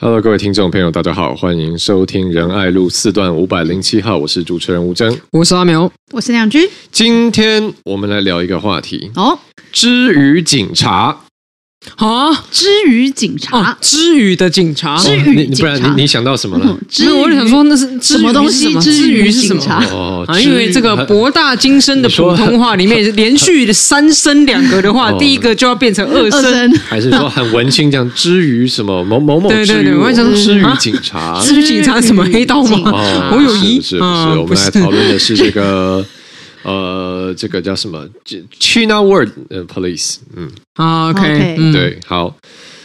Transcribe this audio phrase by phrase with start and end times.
[0.00, 6.64] Hello，各位听众朋友，大家好，欢迎收听仁爱路四段五百零七号，我是主持人吴征，我是阿苗，我是亮君。
[6.92, 9.36] 今天我们来聊一个话题哦，
[9.72, 11.24] 之于警察。
[11.96, 16.76] 啊，之于警察，之于的警察，之于警察，不然你你想到什么了？
[16.88, 18.74] 之，我就想说那是什么东西？
[18.80, 19.62] 支语是什么？
[19.92, 28.12] 哦，因为这个博大精深的普通话里面，连续三声两个的话，第一个就要变成二声，还是说很文青这样？
[28.14, 29.48] 支语什么某某某？
[29.48, 32.92] 对对对，我想说之于警察，之于警察什么黑道吗？
[33.32, 34.38] 我有疑，是不是？
[34.38, 36.04] 我们来讨论的是这个。
[36.68, 38.06] 呃，这个叫什么
[38.60, 39.30] ？China World
[39.66, 40.18] Police。
[40.36, 42.36] 嗯，OK，, 对，好，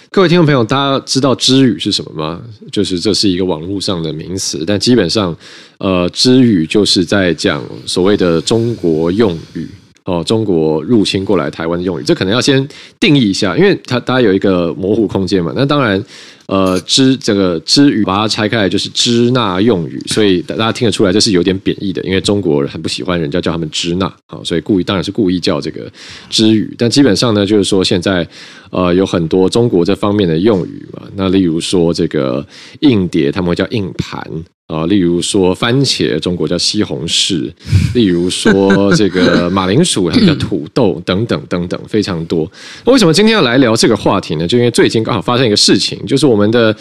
[0.09, 2.41] 各位听众朋友，大家知道知语是什么吗？
[2.71, 5.35] 就是这是一个网络上的名词，但基本上，
[5.79, 9.67] 呃，知语就是在讲所谓的中国用语
[10.05, 12.65] 哦，中国入侵过来台湾的用语，这可能要先
[13.01, 15.51] 定义一下，因为它大家有一个模糊空间嘛。
[15.53, 16.01] 那当然。
[16.47, 25.91] 呃，支这个支语把它拆开来就是支那用语，所以大家听得出来这是有点贬义的，因为中国人很不喜欢人家叫他们支那，啊，所以故意当然是故意叫这个
[26.29, 26.73] 支语。
[26.77, 28.27] 但基本上呢，就是说现在
[28.71, 32.45] 呃有很多中国这方面的用语嘛，那例如说这个
[32.81, 34.21] 硬碟他们会叫硬盘。
[34.67, 37.51] 啊，例如说番茄，中国叫西红柿；
[37.93, 42.49] 例如说这个马铃薯，他们叫土豆，等等等等，非常多。
[42.85, 44.47] 为什么今天要来聊这个话题呢？
[44.47, 46.75] 就因为最近刚好发生一个事情，就是我们的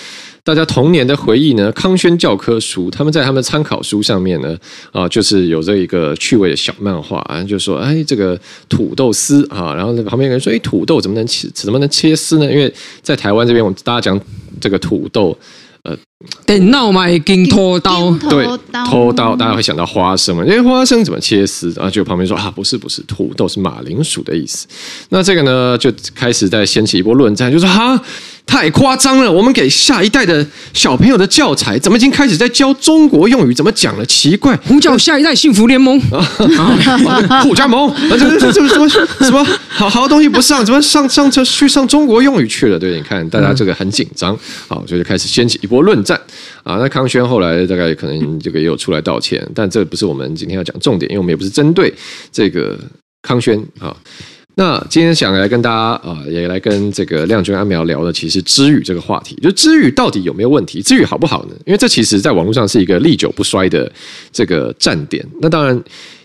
[0.44, 4.56] 大家童年的回忆呢，康轩教科书，他们在他们参考书上面呢，
[4.92, 12.44] 啊，就是有这一个趣味的小漫画啊，就说，哎，这个土豆丝啊，然后那旁边有人说，哎，土豆怎么能切，怎么能切丝呢？
[12.50, 12.72] 因为
[13.03, 14.19] 在台湾这边，我们大家讲
[14.60, 15.36] 这个土豆。
[15.84, 15.97] 呃，
[16.47, 18.47] 电脑嘛，金拖刀，对，
[18.88, 20.44] 拖刀，大家会想到花生嘛？
[20.44, 21.72] 因为花生怎么切丝？
[21.77, 24.66] 然后就旁边说啊，不是不是，土豆是马铃薯的意思。
[25.08, 28.00] 那这个呢，就开始在掀起一波论战，就说哈。
[28.44, 29.32] 太夸张了！
[29.32, 33.54] 我们给下一代的小朋友的教材，怎么已经开始在教中国用语？
[33.54, 34.04] 怎么讲了？
[34.04, 35.98] 奇怪，呼叫下一代幸福联盟，
[37.42, 42.78] 互加盟，这这这什么什么好好东西不上，怎么上上车去上中国用语去了？
[42.78, 44.38] 对，你看大家这个很紧张，
[44.69, 46.20] 好，所以就开始掀起一波论战
[46.62, 46.76] 啊。
[46.76, 51.92] 那康轩后来大概可能这个也有出来道歉，但这不是我们今天要讲重点，因为我们也不是针对
[52.31, 52.78] 这个
[53.22, 53.97] 康轩啊。
[54.54, 55.76] 那今天想来跟大家
[56.08, 60.82] 啊，也来跟这个亮君阿苗聊的，其实知语这个话题，就知语到底有没有问题？
[60.82, 61.54] 知语好不好呢？
[61.66, 63.90] 因为这其实在网络上是一个历久不衰的
[64.32, 65.26] 这个站点。
[65.40, 65.82] 那当然。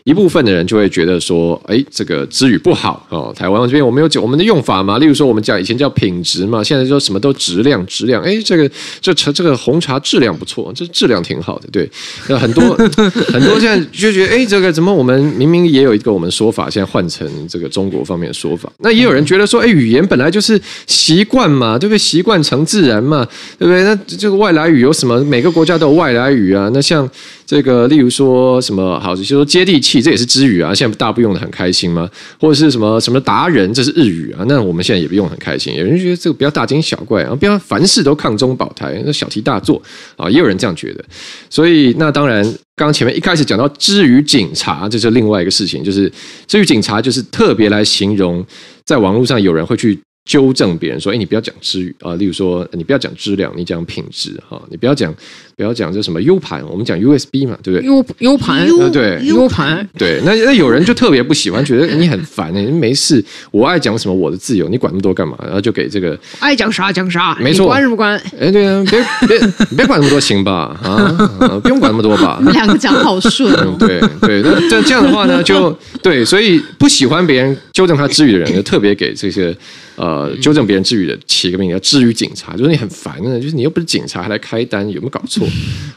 [0.08, 3.34] 一部分的人就会觉得说，哎，这个支语不好哦。
[3.36, 4.98] 台湾这边我们有我们的用法嘛？
[5.00, 8.24] 例如说，我们讲以前叫品质嘛，现在说什么都质量，质量。
[8.24, 11.68] 哎，这个这茶这个红茶质量不错，这质量挺好的。
[11.74, 11.92] 对，
[12.30, 12.64] 那很多
[13.34, 18.72] 很多现在就觉得，哎，这个怎么我们明明也有一个我们说法，现在换成这个中国方面的说法。
[18.78, 21.98] 那也有人觉得说，哎，语言本来就是习惯嘛，对不对？
[21.98, 23.28] 习惯成自然嘛，
[23.60, 23.84] 对不对？
[23.84, 25.22] 那这个外来语有什么？
[25.26, 26.72] 每个国家都有外来语啊。
[26.74, 27.10] 那像。
[27.48, 30.76] 这个，例如说什么好，就是说接地气，这也是支语啊。
[30.76, 32.08] 现在大家不用的很开心吗？
[32.38, 34.44] 或者是什么什么达人，这是日语啊。
[34.50, 35.74] 那我们现在也不用很开心。
[35.74, 39.82] 有人觉得这个不要大惊小怪啊，不要凡事都抗中保台，那小题大做
[40.18, 40.30] 啊。
[40.30, 41.06] 也有人这样觉得。
[41.50, 42.44] 所以那当然，
[42.76, 46.12] 刚刚前面一开始讲到支语警察，这是另外一个事情，就是
[46.48, 48.46] 支语警察就是特别来形容，
[48.84, 49.98] 在网络上有人会去。
[50.28, 55.16] 纠正别人说：“哎，你不要讲支语啊，例如说，你不要讲质量，你讲品质哈，你不要讲，
[55.58, 60.22] 不要讲这什么 U 盘，我们讲 USB 嘛，对不对？U U 盘，对 U 盘，对。
[60.24, 65.36] 那那有人就特别不喜欢，觉得你很烦哎，没事，我爱讲什么我的自由，你管那么多干嘛？
[65.44, 68.16] 然后就给这个爱讲啥讲啥，没错，管什么管？
[68.40, 69.40] 哎，对啊，别别
[69.76, 70.80] 别管那么多行吧？
[70.84, 72.40] 啊，不用管那么多吧？
[72.54, 74.44] 两个讲好顺，对对。
[74.44, 79.58] 那这这样的话呢，就对，所以不喜欢别人纠正他支语的人，就特别给这些。”
[79.98, 85.47] 呃，纠正别人支语的起个名叫治愈警察，就是你很烦的，就是你又不是警察，还来开单，有没有搞错？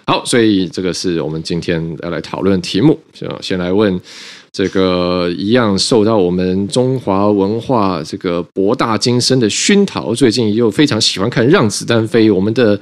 [0.07, 2.99] 好，所以这个是我们今天要来讨论题目。
[3.13, 4.01] 先先来问
[4.51, 12.81] 这个一样受到我们中华文化这个博大精深的熏陶，最近又非常喜欢看《让子弹飞》，我们的。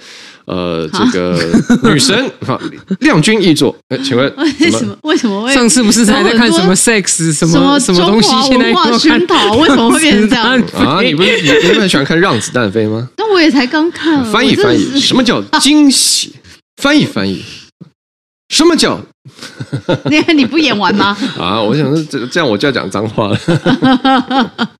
[0.49, 1.39] 呃，这个
[1.83, 2.59] 女神哈，
[3.01, 4.97] 亮君译作，请问为什么？
[5.03, 5.53] 为什么会？
[5.53, 8.31] 上次不是还在看什么 sex 什么什么东西？
[8.49, 10.59] 现在又熏陶，为什么会变成这样？
[10.73, 13.07] 啊，你不是你不是很喜欢看《让子弹飞》吗？
[13.19, 14.25] 那我也才刚看。
[14.25, 16.33] 翻译翻译，什么叫惊喜？
[16.79, 17.43] 翻译翻译，
[18.51, 19.01] 什么叫？
[20.09, 21.17] 你 你不演完吗？
[21.37, 23.37] 啊，我想说这这样我就要讲脏话了。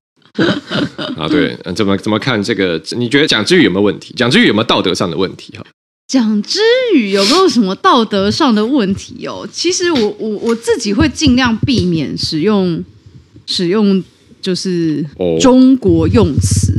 [1.17, 2.81] 啊，对，怎么怎么看这个？
[2.91, 4.13] 你觉得讲之语有没有问题？
[4.15, 5.53] 讲之语有没有道德上的问题？
[5.57, 5.65] 哈，
[6.07, 6.61] 讲之
[6.95, 9.27] 语有没有什么道德上的问题？
[9.27, 12.81] 哦，其实我我我自己会尽量避免使用
[13.45, 14.01] 使用
[14.41, 15.05] 就是
[15.41, 16.73] 中国用词，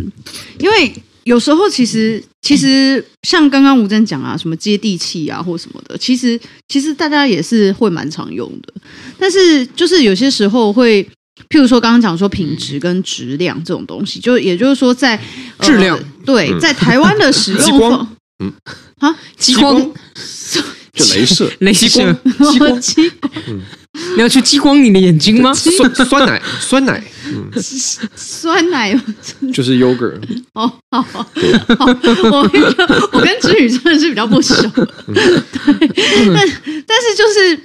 [0.58, 0.90] 因为
[1.24, 8.72] 有时候其实其实像刚刚吴峥讲啊，什么接地气啊，或什么的，其实其实大家也是会蛮常用的。
[9.18, 11.02] 但是就是有些时候会，
[11.50, 15.20] 譬如说刚刚讲说品质跟质量这种东西，就也就是说在
[15.60, 18.52] 质量、呃、对，在台湾的使 用，光嗯
[19.00, 19.76] 啊，激光，
[20.94, 22.16] 就镭射，镭射，
[22.52, 23.62] 激光，激光， 嗯。
[24.16, 25.52] 你要去激光你的眼睛吗？
[25.54, 27.50] 酸酸奶，酸奶，嗯，
[28.14, 28.98] 酸奶
[29.52, 30.20] 就是 yogurt。
[30.54, 31.18] 哦，好，好，
[32.30, 32.62] 我跟
[33.12, 34.84] 我跟知宇真的是比较不熟，对，
[36.34, 36.48] 但
[36.86, 37.60] 但是就是。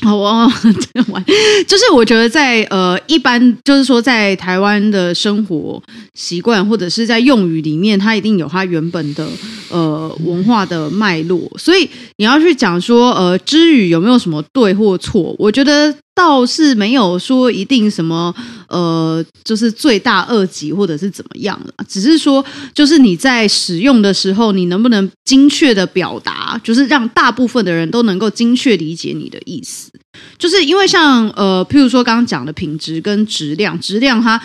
[0.04, 1.24] 好，哦这样玩，
[1.66, 5.82] 就是我觉得在呃一般，就是说在台湾的生活
[6.14, 9.28] 习惯或者是在用语里面，它一定有它原本的
[9.70, 15.94] 呃文化的脉络，所以你要去讲说呃知语有没有什么对或错，我觉得。
[16.20, 18.34] 倒是没有说一定什么
[18.68, 22.44] 呃，就是罪大恶极或者是怎么样了，只是说
[22.74, 29.90] 就是你在使用的时候，你能不能精确的表达，就是让大部分的人都能够精确理解你的意思。
[30.36, 34.38] 就是因为像呃，譬如说刚刚讲的品质跟质量，质量它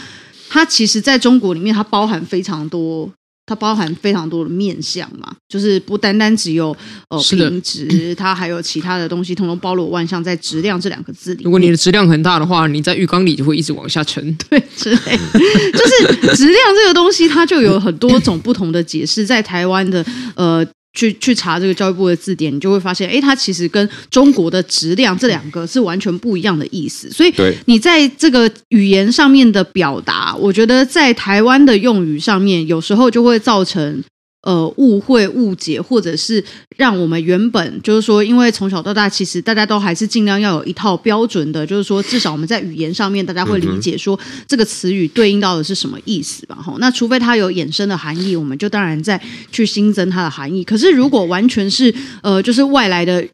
[0.47, 3.11] 它其实在中国里面它包含非常多。
[3.45, 6.75] 它包含非常多的面相嘛，就是不单单只有
[7.09, 11.43] 呃品质，它还有其他的东西，通通包罗万象在质量这两个字里。
[11.43, 14.97] 如果你的质量很大的话，你在浴缸里就会一直往下沉，对，之类。
[14.97, 20.05] 就是质量这个东西，它就有很多种不同的解释，在台湾的
[20.35, 20.65] 呃。
[20.95, 27.09] 去去查这个教育部的字典，你就会发现，哎，它其实跟中国的质量这两个是完全不一样的意思。
[27.11, 27.31] 所以，
[27.65, 34.03] 你在这个语言上面的表达，我觉得在台湾的用语上面，有时候就会造成。
[34.45, 36.43] 呃，误会、误解，或者是
[36.77, 46.55] 让我们原本就是说，因为从小到大，其实大家都还是尽量要有一套标准的，就是说，至少我们在语言上面，大家会理解说这个词语对应到的是什么意思吧？
[46.55, 49.19] 哈，那除非它有衍生的含义，我们就当然再
[49.51, 50.63] 去新增它的含义。
[50.63, 53.25] 可是如果完全是呃，就是外来的。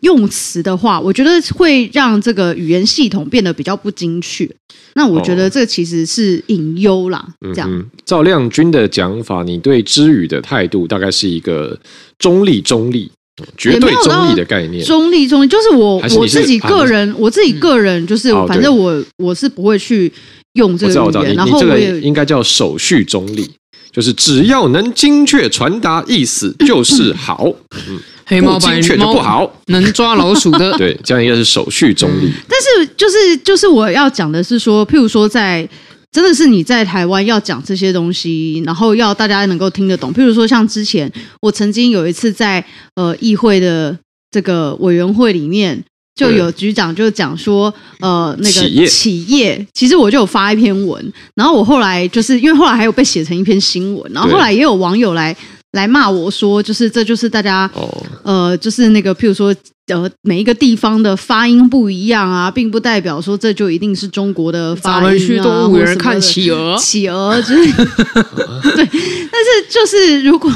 [0.00, 4.48] 用词的话，我觉得会让这个语言系统变得比较不精确。
[4.94, 7.24] 那我觉得这其实是隐忧啦。
[7.40, 11.78] 哦、这样、嗯，赵亮君的讲法，你对知语的态度大概是一个
[12.18, 13.10] 中立、中立、
[13.56, 14.84] 绝对中立的概念。
[14.84, 20.12] 中立、中立，就是我是我自己个人，啊、我自己个人就是，嗯、反正我我是不会去
[20.54, 21.36] 用这个语言。
[21.36, 23.48] 然后我也应该叫手续中立，
[23.92, 27.46] 就是只要能精确传达意思就是好。
[27.88, 28.00] 嗯。
[28.30, 30.70] 黑猫白猫不好，能抓老鼠的。
[30.78, 32.30] 对，这样应该是手续中立。
[32.48, 35.68] 但是，就是就是我要讲的是说，譬如说在，在
[36.12, 40.14] 真的是你在台湾要讲这些东西，然后要大家能够听得懂。
[40.14, 41.12] 譬如说，像之前
[41.42, 43.98] 我曾经有一次在呃议会的
[44.30, 45.82] 这个委员会里面，
[46.14, 55.36] 就有局长就讲说，呃，那个企业，企业，其实我就有发一篇文，然后我后来就是因为后来还有被写成一篇新闻，然后后来也有网友来。
[55.72, 57.88] 来骂我说，就是这就是大家，oh.
[58.24, 59.54] 呃，就是那个，譬如说，
[59.86, 65.00] 呃，每一个地方的发音不一样啊，并不代表说这就一定是中国的发音啊。
[65.00, 67.72] 咱们去动物园看企鹅，企鹅就是
[68.74, 68.88] 对。
[69.32, 70.52] 但是就是如果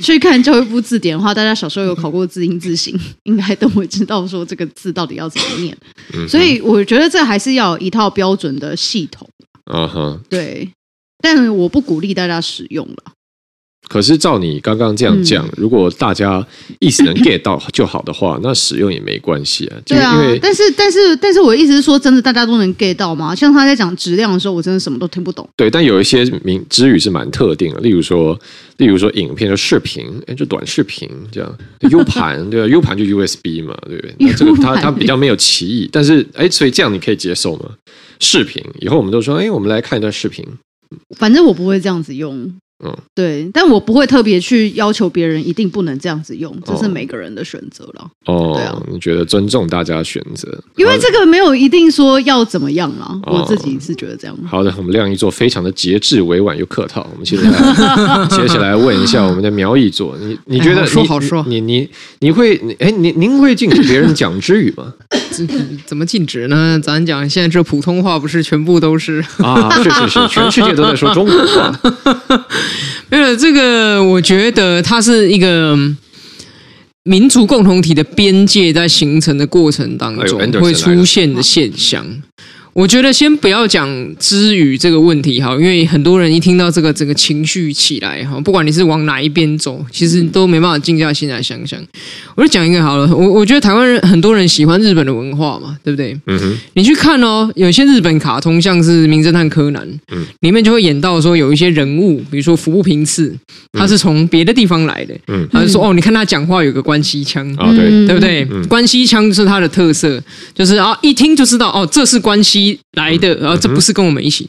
[0.00, 5.76] 去看教育部字典的话，大家小时候有考过字音字形，应该都会知道说这个字到底要怎么念。
[6.26, 9.28] 所以我觉得这还是要有一套标准的系统。
[9.70, 10.70] 嗯哼，对。
[11.22, 13.12] 但我不鼓励大家使用了。
[13.88, 16.44] 可是照你刚刚这样讲，嗯、如果大家
[16.80, 19.76] 意思能 get 到就好的话，那使用也没关系啊。
[19.86, 23.34] 对啊，因为但是但是但是我的意思是说，真的大家都能 get 到吗？
[23.34, 25.48] 像他在讲质量的时候，我真的什么都听不懂。
[25.56, 28.38] 对，但有一些名词语是蛮特定的，例如说，
[28.78, 31.58] 例如说影片就视频，哎，就短视频这样。
[31.90, 34.14] U 盘对吧？U 盘就 USB 嘛，对不对？
[34.18, 37.70] 那这个它它比较没有歧义，但是哎，所以这样你可以接受吗？
[38.18, 40.44] 视频以后我们都说，哎，我们来看一段视频。
[41.16, 42.52] 反正我不会这样子用。
[42.84, 48.06] 嗯，对，但我不会特别去要求别人一定不能这样子用，这是每个人的选择了。
[48.26, 50.46] 哦，对啊，你觉得尊重大家选择？
[50.76, 54.36] 因为这个没有一定说要怎么样啊，我自己是觉得这样。
[54.46, 57.06] 好的，我们亮一座非常的节制、委婉又客套。
[57.12, 64.92] 我们接下来 接下来问一下我们的苗一座，你你觉得说好说，你你你会哎，您您会禁止别人讲之语吗？
[65.86, 66.78] 怎么禁止呢？
[66.82, 69.70] 咱讲现在这普通话不是全部都是啊？
[69.82, 71.72] 是是是，全世界都在说中国话。
[73.10, 75.76] 没有这个，我觉得它是一个
[77.04, 82.04] 民族共同体的边界在形成的过程当中会出现的现象。
[82.76, 91.80] 我觉得先不要讲知语这个问题哈，因为很多人一听到这个这个情绪起来哈，不管你是往哪一边走，其实都没办法静下心来想想。
[92.34, 96.14] 我就讲一个好了，我我觉得台湾人很多人喜欢日本的文化嘛，对不对？
[96.26, 96.58] 嗯哼。
[96.74, 103.34] 你去看哦，有些日本卡通像是《名侦探柯南》，嗯，里面就会演到说有一些人物，比如说服部平次，
[103.72, 108.46] 他是从别的地方来的，嗯，他就说哦，你看他讲话有个关西腔啊，对，对不对？
[108.68, 110.22] 关西腔是他的特色，
[110.54, 112.65] 就是啊，一听就知道哦，这是关西。
[112.92, 114.48] 来的，然后这不是跟我们一起，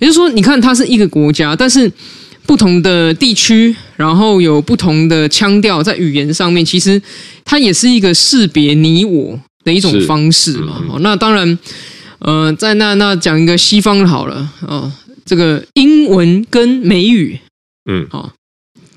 [0.00, 1.90] 也就是说，你看它是一个国家，但是
[2.46, 7.00] 不同的地区，然后有不同的腔调，在语言上面，其实
[7.44, 10.82] 它也是一个识别你我的一种方式嘛。
[10.90, 11.58] 嗯、那当然，
[12.18, 14.92] 呃，在那那讲一个西方好了哦，
[15.24, 17.38] 这个英文跟美语，
[17.90, 18.32] 嗯，好，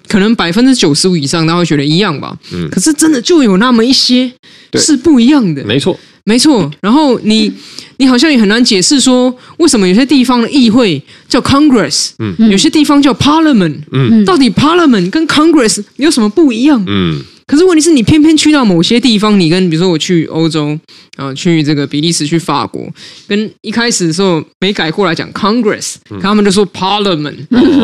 [0.10, 2.38] 可能百分之九十五以上，他会觉得一样吧。
[2.52, 4.30] 嗯，可是真的就有那么一些
[4.74, 5.98] 是不一样的，没错。
[6.28, 7.50] 没错，然后你
[7.98, 16.84] 你好像也很难解释说，为什么有些地方的议会叫 Congress，嗯，有些地方叫 Parliament，嗯，到底 Parliament 跟 Congress 有什么不一样？
[16.86, 17.24] 嗯。
[17.48, 20.78] 可是问题是你偏偏去到某些地方，你跟比如说我去欧洲
[21.16, 22.86] 啊，去这个比利时、去法国，
[23.26, 27.38] 跟一开始的时候没改过来讲 Congress，他们就说 Parliament，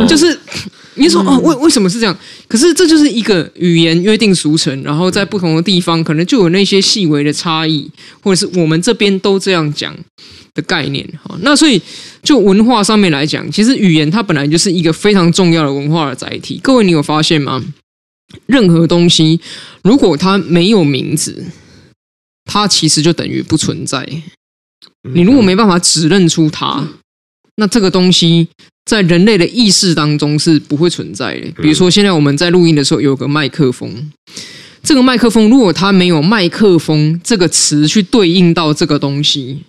[0.06, 0.38] 就是
[0.96, 2.16] 你说哦，为为什么是这样？
[2.50, 7.90] 可是这就是一个语言约定俗成，然后在不同的地方可能就有那些细微的差异，
[8.22, 9.96] 或者是我们这边都这样讲
[10.54, 11.08] 的概念。
[11.24, 11.82] 好，那所以
[12.22, 16.60] 就文化上面来讲，其实语言它本来就是一个非常重要的文化的载体。
[16.62, 17.64] 各位，你有发现吗？
[18.46, 19.40] 任何东西，
[19.84, 21.44] 如果它没有名字，
[22.46, 24.08] 它其实就等于不存在。
[25.14, 26.88] 你如果没办法指认出它，
[27.58, 28.48] 那这个东西
[28.86, 31.52] 在人类的意识当中是不会存在的。
[31.62, 34.12] 比如说，现在我们在录音的时候有个麦克风，
[34.82, 39.60] 这个麦克风如果它没有麦克风这个词去对应到这个东西，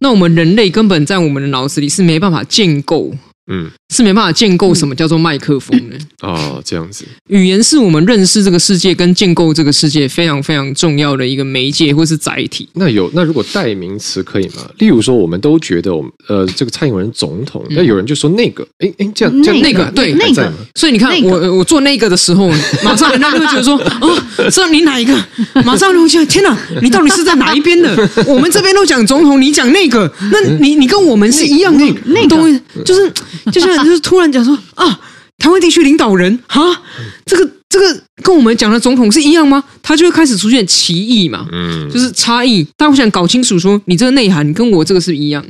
[0.00, 3.14] 那我们人类根本在我们的脑子里是没办法建构。
[3.50, 7.06] 嗯，是没办法建构什么叫做麦克风的哦，这样子。
[7.28, 12.68] 语言是我们认识这个世界跟建构这个世界非常非常重要的一个媒介或是载体。
[12.74, 14.68] 那有那如果代名词可以吗？
[14.76, 20.52] 例如说，我们都觉得我们呃这个蔡英文总统，那有人就说那个，哎哎，这样这样那个对那个。
[20.74, 22.46] 所以你看我我做那个的时候，
[22.84, 25.14] 马上人家就会觉得说哦，知道你哪一个？
[25.64, 27.96] 马上就会觉得天哪，你到底是在哪一边的？
[28.26, 33.10] 我们这边都讲总统，你讲那个，那你你跟我们是一样的，那个就是。
[33.50, 35.00] 就像就是突然讲说啊，
[35.38, 36.60] 台湾地区领导人啊，
[37.24, 39.62] 这个这个跟我们讲的总统是一样吗？
[39.82, 42.66] 他就会开始出现歧义嘛，嗯，就是差异。
[42.76, 45.44] 但我想搞清楚说，你这个内涵跟我这个是一样。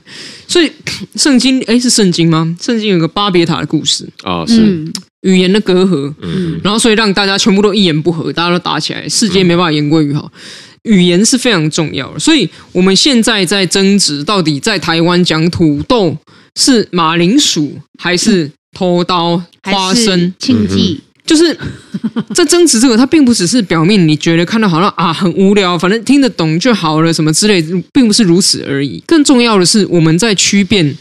[0.47, 0.71] 所以
[1.15, 2.57] 圣经诶，是圣经吗？
[2.61, 4.85] 圣经有个巴别塔的故事啊，是
[5.23, 10.31] 语言的隔阂，嗯，然后所以让大家全部都一言不合，大家都打起来，世界没办法言归于好。
[10.83, 16.17] 语言是非常重要的，所以我们现在在争执，到底在台湾讲土豆。
[16.59, 21.01] 是马铃薯还是偷刀花生庆记？
[21.25, 21.57] 就是
[22.35, 27.63] 在争执这个，它并不只是表面你觉得看到好像啊很无聊，反正听得懂就好了，什么之类，
[27.93, 29.01] 并不是如此而已。
[29.07, 30.97] 更重要的是，我们在区辨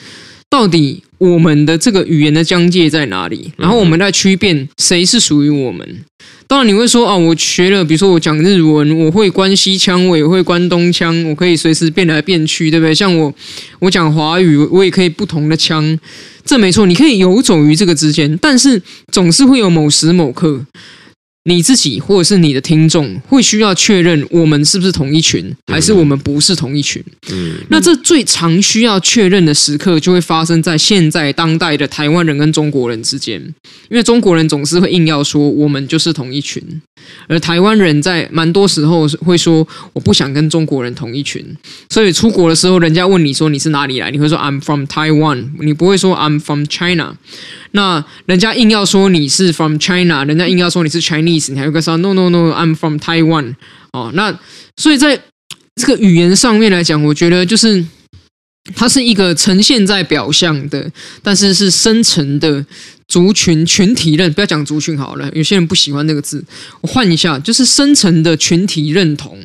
[0.50, 6.04] 到底我们的这个语言的疆界在哪里，然后我们在区辨谁是属于我们。
[6.48, 12.96] 当然你会说啊，我学了，比如说我讲日文，我会关西腔，我也会关东腔，我可以随时变来变去，对不对？
[12.96, 13.34] 像我，
[13.80, 16.00] 我讲华语，我也可以不同的腔，
[16.46, 20.66] 这没错，你可以游走于这个之间，但是总是会有某时某刻。
[21.48, 27.02] 你自己或者是你的听众会需要确认我们是不是同一群，还是我们不是同一群？
[27.32, 33.42] 嗯，那这最常需要确认的时刻就会发生在现在当代的台湾人跟中国人之间，
[33.90, 36.62] 因为中国人总是会硬要说我们就是同一群，
[37.30, 41.42] 而台湾人在蛮多时候会说我不想跟中国人同一群，
[41.90, 47.16] 所以出国的时候人家问你说你是哪里来，你会说 I'm from Taiwan，你不会说 I'm from China。
[47.72, 53.56] 那人家硬要说你是 from China，人家硬要说你是 Chinese，你还会说 No No No，I'm from Taiwan。
[53.92, 54.38] 哦，那
[54.78, 55.20] 所以在
[55.76, 57.84] 这个语言上面来讲，我觉得就是
[58.76, 60.92] 它是一个呈现在表象的，
[61.24, 62.66] 但是是深层的
[63.08, 64.32] 族群群体认。
[64.34, 66.44] 不要讲族群好了，有些人不喜欢那个字，
[66.82, 69.38] 我换一下，就是深层的群体认同。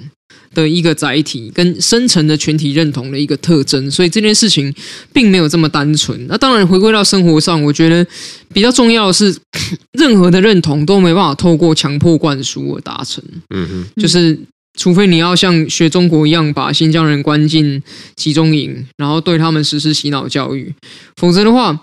[0.54, 4.72] 的一个载体跟深层的群体认同的一个特征，所以这件事情
[5.12, 6.26] 并没有这么单纯。
[6.26, 8.06] 那当然，回归到生活上，我觉得
[8.52, 9.34] 比较重要的是，
[9.98, 13.22] 任何的认同都没办法透过强迫灌输而达成。
[13.54, 14.38] 嗯哼，就是
[14.78, 17.82] 除非你要像学中国一样，把新疆人关进
[18.16, 20.72] 集中营，然后对他们实施洗脑教育，
[21.16, 21.78] 否则的话，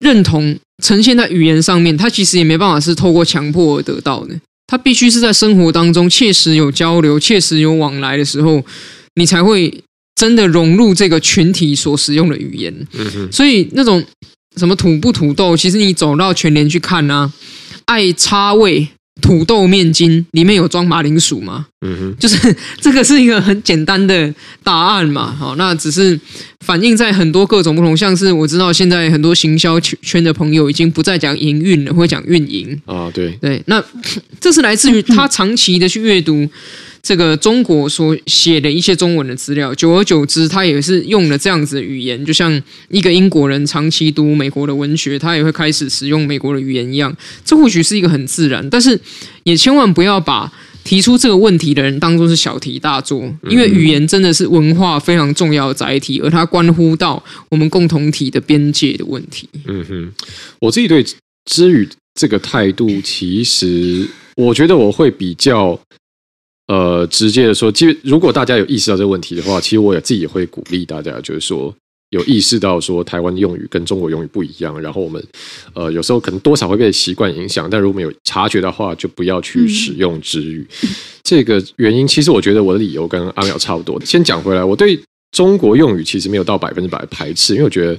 [0.00, 4.34] 认同呈现在语言上面，它其实也没办法是透过强迫而得到的。
[4.66, 8.64] 它必须是在生活当中切实有交流、切实有往来的时候，
[9.14, 9.82] 你才会
[10.14, 12.74] 真的融入这个群体所使用的语言。
[12.92, 14.04] 嗯哼，所以那种
[14.56, 17.32] 什么土不土豆，其实你走到全联去看啊，
[17.84, 18.88] 爱插味
[19.20, 21.66] 土豆面筋里面有装马铃薯吗？
[21.82, 25.32] 嗯哼，就是这个是一个很简单的答案嘛。
[25.32, 26.18] 好，那只是
[26.60, 33.62] 反映在很多各种不同，像是我知道现在很多行销圈的朋友已经不再讲营运了，会讲运营啊，对对。
[33.66, 33.82] 那
[34.40, 36.48] 这是来自于他长期的去阅读。
[37.04, 42.50] 这个中国所写的一些中文的资料，久而久之，他也是用了这样子的语言，就像
[42.88, 47.14] 一个英国人长期读美国的文学，他也会开始使用美国的语言一样。
[47.44, 48.98] 这或许是一个很自然，但是
[49.42, 50.50] 也千万不要把
[50.82, 59.46] 提出这个问题的人当做是小题大做，因为语言真的是文化非常重要的载体，而它关乎到我们共同体的边界的问题。
[59.66, 60.12] 嗯哼，
[60.58, 61.04] 我自己对
[61.44, 61.86] 之语
[62.18, 65.78] 这个态度，其实我觉得我会比较。
[66.66, 71.74] 呃，直接的说，其实如果大家有意识到这个问题的话，其实我也自己也会鼓励大家，就是说
[72.10, 75.22] 有意识到说台湾用语跟中国用语不一样，然后我们
[75.74, 80.66] 呃有时候可能多少会被习惯影响，但如果没有察觉的话，就不要去使用直语。
[80.84, 80.88] 嗯、
[81.22, 84.00] 这个原因，其实我觉得我的理由跟阿苗差不多。
[84.04, 84.98] 先讲回来，我对
[85.32, 87.98] 中国用语其实没有到百分之百排斥，因为我觉得。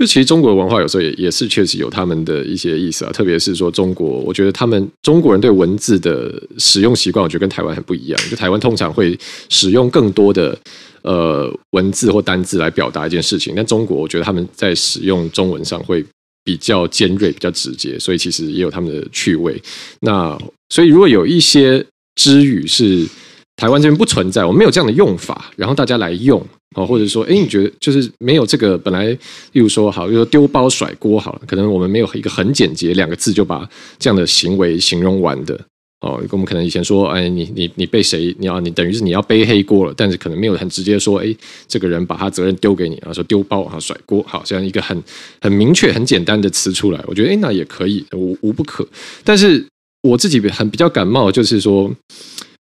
[0.00, 8.18] 就其实中国文化有时候也也是确实有他们的一些意思啊，特别是说中国，我觉得他们中国人对文字的使用习惯，我觉得跟台湾很不一样。
[8.30, 9.18] 就台湾通常会
[9.50, 10.58] 使用更多的
[11.02, 16.02] 呃文字或单字来表达一件事情，但中国我觉得他们在使用中文上会
[16.42, 19.62] 比较尖锐、比较直接，所以其实也有他们的趣味。
[20.00, 20.34] 那
[20.70, 23.06] 所以如果有一些之语是
[23.60, 26.42] 台湾这边不存在，我们没有这样的用法，然后大家来用。
[26.76, 29.08] 哦，或者说，哎，你觉得就是没有这个本来，
[29.52, 35.60] 例如说，好，比如说丢包甩锅，好了，可能我们没有一个很简洁两个字就把这样的行为形容完的。
[36.00, 41.36] 哦，我们可能以前说，哎，你你你被谁，你要你等于是你要背黑锅了，但是可能没有很直接说，哎，
[41.68, 44.96] 这个人把他责任丢给你，然后说丢包啊甩锅，好，这样一个很
[45.42, 48.86] 很明确、很简单的词出来，我觉得，哎，那也可以，无无不可。
[49.24, 49.62] 但是
[50.02, 51.92] 我自己很比较感冒，就是说。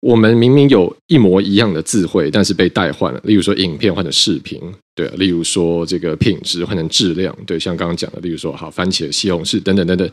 [0.03, 3.21] 我们明明有一模一样的字汇，但是被代换了。
[3.23, 4.61] 例如说，影片换成视频，
[4.97, 7.57] 对；例如说，这个品质换成质量，对。
[7.57, 10.05] 像刚刚讲的，例如说，好，番茄、西红柿等等等等。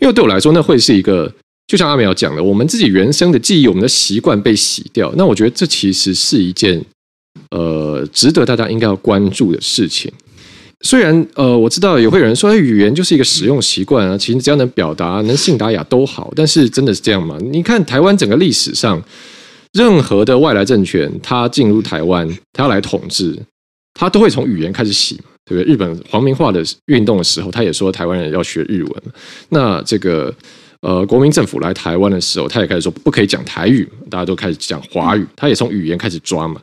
[0.00, 1.30] 因为对我来说，那会是一个，
[1.66, 5.12] 就像阿苗讲的，我们自己原生的记忆、我们的习惯被洗掉。
[5.14, 6.82] 那我觉得这其实是一件，
[7.50, 10.10] 呃，值得大家应该要关注的事情。
[10.80, 16.32] 虽然呃，我知道也会有人说，语言就是一个使用习惯啊，其实只要能表达、能信达雅都好。
[16.34, 17.38] 但是真的是这样吗？
[17.52, 19.02] 你看台湾整个历史上，
[19.74, 23.36] 任何的外来政权，他进入台湾，他要来统治，
[23.92, 25.64] 他都会从语言开始洗，对不对？
[25.64, 29.02] 日本皇民化的运动的时候，他也说台湾人要学日文。
[29.48, 30.32] 那这个
[30.80, 36.60] 呃，国民政府来台湾的时候，他也开始说不可以讲台语，大家都开始讲华语，他也从语言开始抓嘛。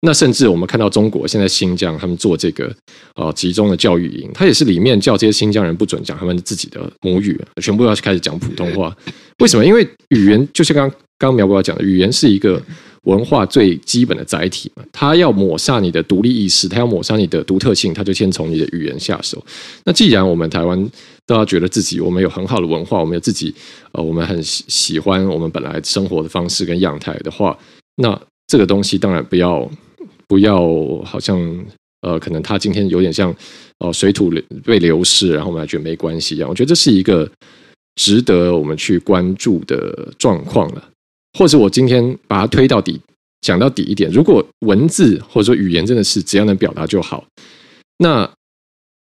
[0.00, 2.70] 那甚至我们看到中国现在新疆他们做这个
[3.14, 8.94] 呃集中的教育营，他也是里面叫这些新疆人不准讲他们自己的母语，全部要开始讲普通话。
[9.38, 9.64] 为什么？
[9.64, 12.62] 因为语言就是刚刚苗博要讲的，语言是一个
[13.02, 19.44] 文化最基本的载体嘛，它要抹杀你的独立意识，它要抹杀你的独特性，它就先从你的语言下手。
[19.84, 20.90] 那既然我们台湾
[21.26, 23.54] 都要觉得自己我们有很好的文化，我们有自己
[23.92, 27.56] 呃我们很喜喜欢我们本来生活的方式跟样态的话，
[27.96, 29.70] 那这个东西当然不要。
[30.26, 30.66] 不要
[31.04, 31.38] 好像
[32.00, 33.30] 呃，可能他今天有点像
[33.78, 34.32] 哦、呃，水土
[34.64, 36.48] 被流失，然后我们还觉得没关系一样。
[36.48, 37.30] 我觉得这是一个
[37.96, 40.82] 值得我们去关注的状况了。
[41.38, 43.00] 或者我今天把它推到底，
[43.40, 47.24] 讲到底一点，如果文字或者说语言真的是只要能表达就好，
[47.98, 48.28] 那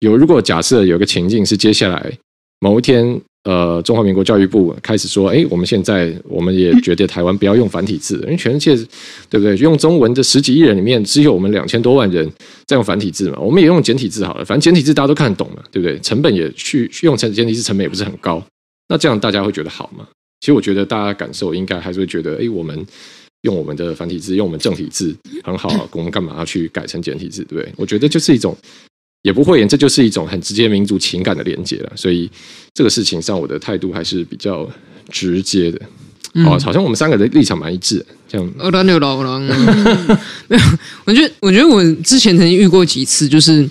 [0.00, 2.12] 有如果假设有一个情境是接下来
[2.60, 3.20] 某一天。
[3.44, 8.76] 呃，中华民国教育部开始说，哎，我们现在我们也觉得台湾不要用繁体字，因为全世界
[9.30, 9.56] 对不对？
[9.56, 12.30] 用中文的十几亿人里面，只有我们两千多万人
[12.66, 15.98] 在用繁体字嘛，我们也用简体字好了，反正简体字大家都看得懂嘛，对不对？
[16.00, 18.44] 成本也去用成简体字成本也不是很高，
[18.88, 20.06] 那这样大家会觉得好吗？
[20.40, 22.86] 其实我觉得大家感受应该还是会觉得，哎，我们
[23.42, 27.72] 用我们的繁体字，用我们正体字很好，我们干嘛要去改成简体字，对不对？
[27.76, 28.56] 我觉得就是一种。
[29.22, 31.92] 也不会言，这就是一种很直接民族情感的连接了。
[31.94, 32.26] 所以
[32.72, 34.66] 这个事情上，我的态度还是比较
[35.10, 35.78] 直接的。
[36.46, 38.02] 哦，好像我们三个的立场蛮一致。
[38.26, 39.42] 这样，二郎六老郎，
[40.48, 40.62] 没有。
[41.04, 43.68] 我觉得，我觉得我之前曾经遇过几次，就是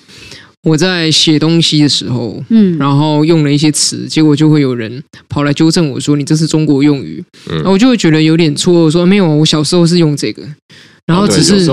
[0.64, 10.44] 我在写东西的时候，嗯，然后用了一些词，结果就会有人跑来纠正我说：“你这是中国用语。”嗯，然后我就会觉得有点错，我说：“没有，我小时候是用这个。”
[11.08, 11.72] 然后只是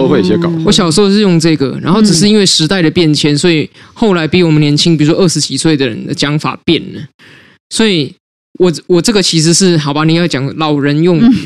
[0.64, 7.00] 我小时候是用这个，然后只是因为时代的变迁，所以后来比我们年轻，比如说二十几岁的人的讲法变了。
[7.68, 8.14] 所以
[8.58, 11.36] 我我这个其实是好吧，你要讲老人用语，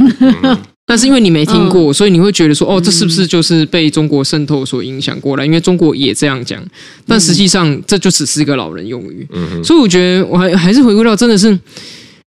[0.91, 5.47] 但是因为你没听过，所以你会觉得说，哦，这是不是就是被中国渗透所影响过来？
[5.47, 6.61] 因为中国也这样讲，
[7.07, 9.25] 但实际上这就只是一个老人用语。
[9.31, 11.57] 嗯，所以我觉得我还还是回归到，真的是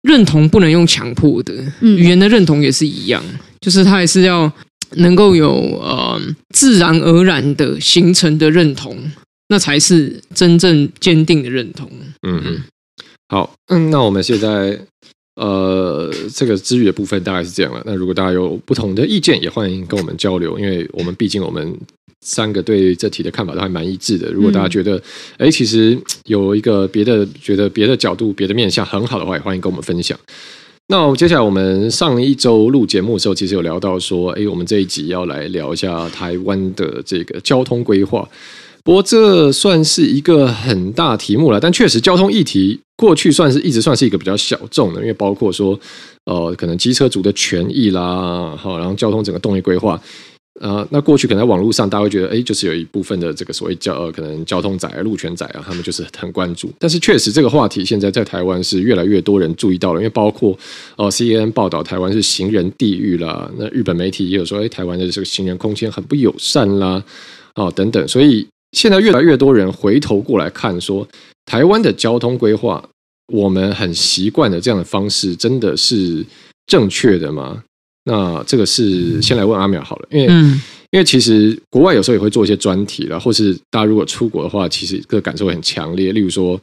[0.03, 3.25] 认同不能用强迫的，语言的认同也是一样，
[3.63, 4.53] 就是它还是要
[4.97, 8.95] 能够有呃自然而然的形成的认同，
[9.49, 11.91] 那才是真正坚定的认同。
[12.29, 12.63] 嗯嗯，
[13.31, 14.79] 好，嗯，那我们现在。
[15.37, 17.83] 呃，这个之余的部分大概是这样了。
[17.87, 21.75] 那如果大家有不同的意见，也欢迎跟我们交流，因为我们毕竟我们
[22.21, 24.31] 三个对这题的看法都还蛮一致的。
[24.31, 24.97] 如果大家觉得，
[25.39, 30.19] 哎、嗯，其实有一个别的觉得别的角度、别的面向很好的话，也欢迎跟我们分享。
[30.89, 38.29] 那接下来我们上一周录节目的时候，其实有聊到说，哎，我们这一集要来聊一下台湾的这个交通规划。
[38.85, 45.79] 不过这算是一个很大题目了，但确实交通议题过去算是一直算是一个比较小众的，因为包括说，
[46.25, 50.01] 呃，可能机车族的权益啦，好，然后交通整个动力规划，
[50.61, 56.69] 呃，那过去可能在网络上大家会觉得，哎，就是有一部分的这个所谓交，呃，可能交通仔啊、路权仔啊，他们就是很关注。
[56.81, 60.59] 但是确实这个话题现在在台湾是越来越多人注意到了，因为包括
[60.97, 67.01] 呃 CNN 报道台湾是行人地狱啦，那日本媒体也有说，哎，台湾的这个行人空间很不友善啦，
[67.55, 68.45] 哦，等等，所以。
[68.73, 71.07] 现在越来越多人回头过来看，说
[71.47, 72.83] 台湾的交通规划，
[73.33, 76.25] 我们很习惯的这样的方式，真的是
[76.67, 77.63] 正确的吗？
[78.05, 80.35] 那这个是先来问阿苗好了，因为
[80.91, 86.13] 因为其实国外有时候也会做一些专题啦，或是大家如果出国的话，其实这个感受会很强烈。
[86.13, 86.61] 例如说，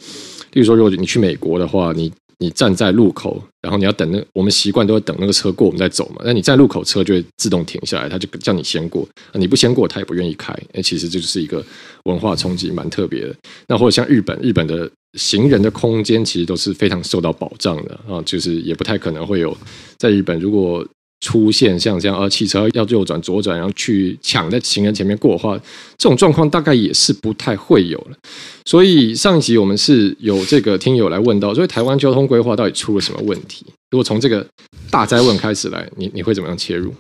[0.54, 2.12] 例如说，如果你去美国的话，你。
[2.40, 6.22] 你站在路口，然后你要等那我们习惯都会等那个车过，我们再走嘛。
[6.26, 9.08] 那你在路口，车就会自动停下来，他就叫你先过。
[9.34, 10.58] 你不先过，他也不愿意开。
[10.74, 11.64] 那，其实这就是一个
[12.06, 13.36] 文化冲击，蛮特别的。
[13.68, 19.56] 那或者像日本，日本的行人的空间其实都是非常受到保障的啊，就是也不太可能会有
[19.98, 20.86] 在日本如果。
[21.22, 25.58] 出现像这样啊，汽车要右转左转，然后去抢在行人前面过的话，
[25.98, 28.18] 这种状况大概也是不太会有了。
[28.66, 33.66] 所以上一集我们是有这个听友来问到，所以台湾交通规划到底出了什么问题？
[33.92, 34.46] 如果从这个
[34.90, 36.94] 大灾问开始来，你你会怎么样切入？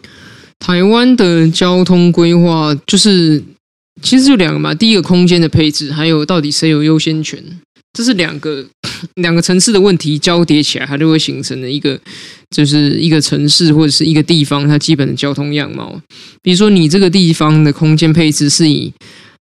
[0.59, 3.41] 台湾的交通规划就是
[4.01, 7.41] 其实就两个嘛，第一个空间的配置，还有到底谁有优先权。
[7.93, 8.63] 这是两个
[9.15, 11.99] 两个层次的问题交叠起来，它就会形成了一个，
[12.55, 15.99] 就是一个城市或者是一个地方它基本的交通样貌。
[16.41, 18.91] 比如说，你这个地方的空间配置是以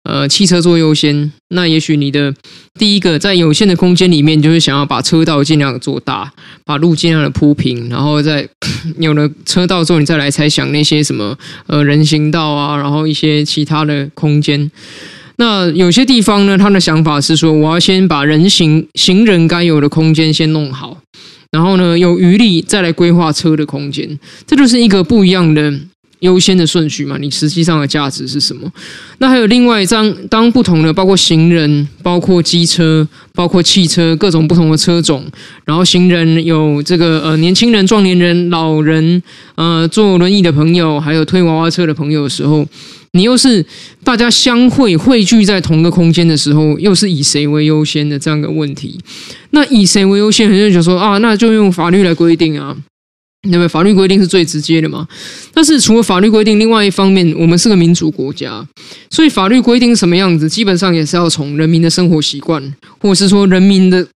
[0.03, 2.33] 呃汽车做优先，那也许你的
[2.79, 6.31] 第一个在有限的空间里面，就是想要把车道尽量做大，
[6.65, 8.47] 把路尽量的铺平，然后再
[8.99, 11.37] 有了车道之后，你再来猜想那些什么
[11.67, 14.71] 呃人行道啊，然后一些其他的空间。
[15.37, 20.97] 那有些地方呢，他的想法是说，我要先把人行行人该有的空间先弄好，
[21.53, 25.71] 然后呢，有余力再来规划车的空间，这就是一个不一样的
[26.21, 27.15] 优先的顺序嘛。
[27.19, 28.67] 你实际上的价值是什么？
[29.19, 35.23] 那还有另外一张，当不同的包括行人、包括机车、包括汽车各种不同的车种，
[35.63, 39.21] 然后行人有这个呃年轻人、壮年人、老人，
[39.53, 42.67] 呃坐轮椅的朋友，还有推娃娃车的朋友的时候。
[43.15, 43.63] 你又是
[44.03, 48.99] 大家相会汇聚在同个空间的时候，又是以谁为优先的这样的问题？
[49.51, 50.49] 那以谁为优先？
[50.49, 52.75] 很多人就说啊，那就用法律来规定啊，
[53.43, 53.67] 对不对？
[53.67, 55.07] 法律规定是最直接的嘛。
[55.53, 58.67] 但是除了法律规定，另外一方面，我们是个民主国家，
[59.11, 64.07] 所以法律规定什么样子，基本上也是要从人民的生活习惯，或是说人民的。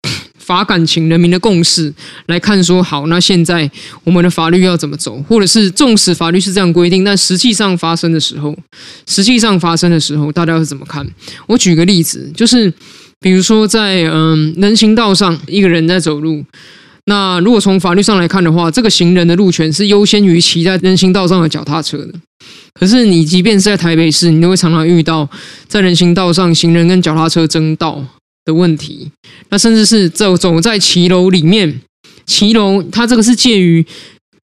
[0.47, 1.93] 法感情、人民的共识
[2.27, 3.69] 来看，说好，那现在
[4.05, 5.21] 我们的法律要怎么走？
[5.29, 8.57] 或者是纵使法律是这样规定，但实际上发生的时候，
[9.09, 11.05] 实际上发生的时候，大家是怎么看？
[11.49, 12.73] 我举个例子，就是
[13.21, 16.45] 比如说在嗯人行道上，一个人在走路，
[17.07, 22.13] 那如果从法律上来看的话，这个行人的路权是优先于骑在人行道上的脚踏车的。
[22.79, 25.29] 可是你即便是在台北市，你都会常常遇到
[25.67, 28.05] 在人行道上行人跟脚踏车争道。
[28.47, 29.11] 的问题，
[29.51, 31.83] 那甚至是走走在骑楼里面，
[32.25, 33.85] 骑楼它这个是介于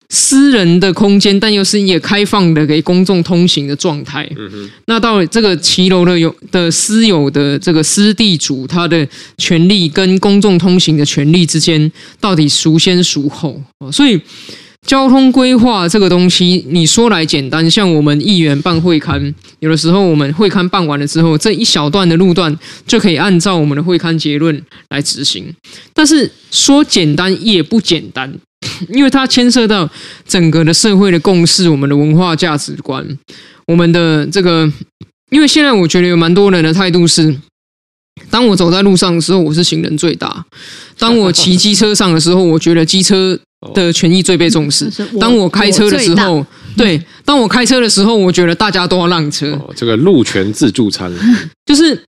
[0.10, 4.25] 私人的空间，但又是一个开放的给公众通行的状态。
[4.38, 4.69] 嗯。
[4.86, 9.06] 那到这个骑楼的有的私有的这个私地主，他的
[9.38, 13.62] 权利跟公众通行的权利之间，到底孰先孰后？
[13.91, 14.21] 所以。
[14.87, 25.53] 交通规划这个东西，你说来简单，像我们议员办会勘，有的时候我们会勘办完了之后，这一小段的路段就可以按照我们的会勘结论来执行。
[25.93, 28.33] 但是说简单也不简单，
[28.89, 29.87] 因为它牵涉到
[30.27, 33.05] 整个的社会的共识、我们的文化价值观、
[33.67, 34.71] 我们的这个。
[35.29, 37.39] 因为现在我觉得有蛮多人的态度是，
[38.31, 40.27] 当我走在路上的时候，我是行人最大；
[40.97, 43.39] 当我骑机车上的时候，我觉得机车。
[43.73, 44.89] 的权益最被重视。
[45.19, 46.45] 当我开车的时候，
[46.77, 49.51] 对，当我开车的时候，我觉得大家都要让车。
[49.53, 51.11] 哦，这个路权自助餐，
[51.65, 52.01] 就是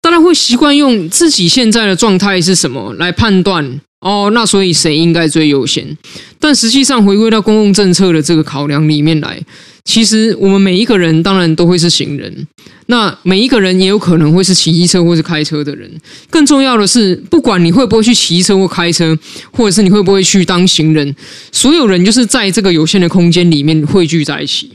[0.00, 3.80] 大家会习惯用自己现在的状态是什么来判断。
[4.00, 5.96] 哦，那所以谁应该最优先？
[6.38, 9.40] 但实际上回归到公共政策的这个考量里面来，
[9.84, 12.46] 其实我们每一个人当然都会是行人，
[12.86, 15.90] 那每一个人也有可能会是骑机车或是开车的人。
[16.30, 19.16] 更重要的是，不管你会不会去骑车或开车，
[19.52, 21.14] 或者是你会不会去当行人，
[21.52, 24.70] 所有人就是在这个有限的空间里面汇聚在一起。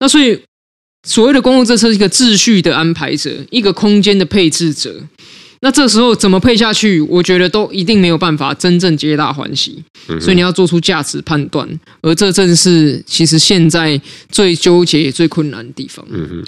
[0.00, 0.40] 那所以
[1.06, 5.02] 所谓的公共政策是一个秩序的安排者，一个空间的配置者。
[5.62, 7.00] 那这时候怎么配下去？
[7.02, 9.84] 我觉得都一定没有办法真正皆大欢喜，
[10.18, 11.68] 所以你要做出价值判断，
[12.00, 16.02] 而这正是其实现在最纠结也最困难的地方。
[16.08, 16.44] 嗯哼，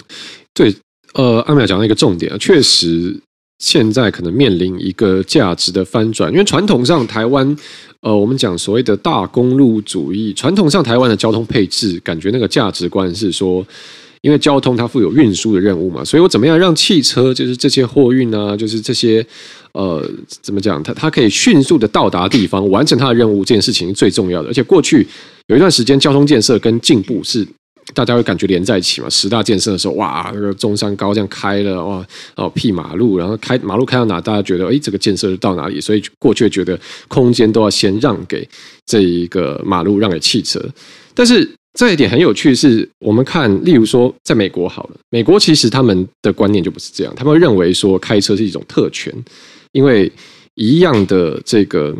[0.55, 0.75] 对，
[1.13, 3.15] 呃，阿淼讲到一个重点，确实
[3.59, 7.55] 现在可能面临一个价值的翻转，因为传统上台湾，
[8.01, 13.63] 呃，我们讲所谓的大公路主义，传统上台湾的交通配置，感觉那个价值观是说。
[14.23, 19.23] 因为交通它负有运输的任务嘛，所以我怎么样让汽车就是这些货运啊，就是这些
[19.73, 20.01] 呃
[20.41, 24.47] 怎么讲，它它可以迅速的到达地方，完成它的任务，这件事情是最重要的。
[24.47, 25.05] 而且过去
[25.47, 27.45] 有一段时间，交通建设跟进步是
[27.93, 29.09] 大家会感觉连在一起嘛。
[29.09, 32.07] 十大建设的时候，哇，那个中山高这样开了，哇，
[32.37, 38.47] 哦，辟马路，然后开马路开到哪，大家觉得哎，这个建设就到哪里，所以过去觉得空间都要先让给
[38.85, 40.65] 这一个马路，让给汽车，
[41.13, 41.51] 但是。
[41.73, 49.11] 这一点很有趣，是我们看，例如说，在美国好了，美国其实他们的观念就不是这样，他们会认为说开车是一种特权，
[49.71, 50.11] 因为
[50.53, 51.95] 一样的这个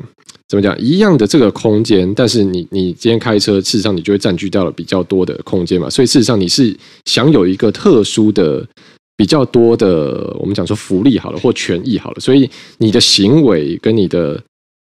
[0.48, 8.64] 怎么讲，一样的这个空间，但是你你今天开车，事实上你就会占据掉了比较多的空间嘛，所以事实上你是享有一个特殊的、
[9.18, 14.40] 比较多的，我们讲说福利好了或权益好了，所以你的行为跟你的。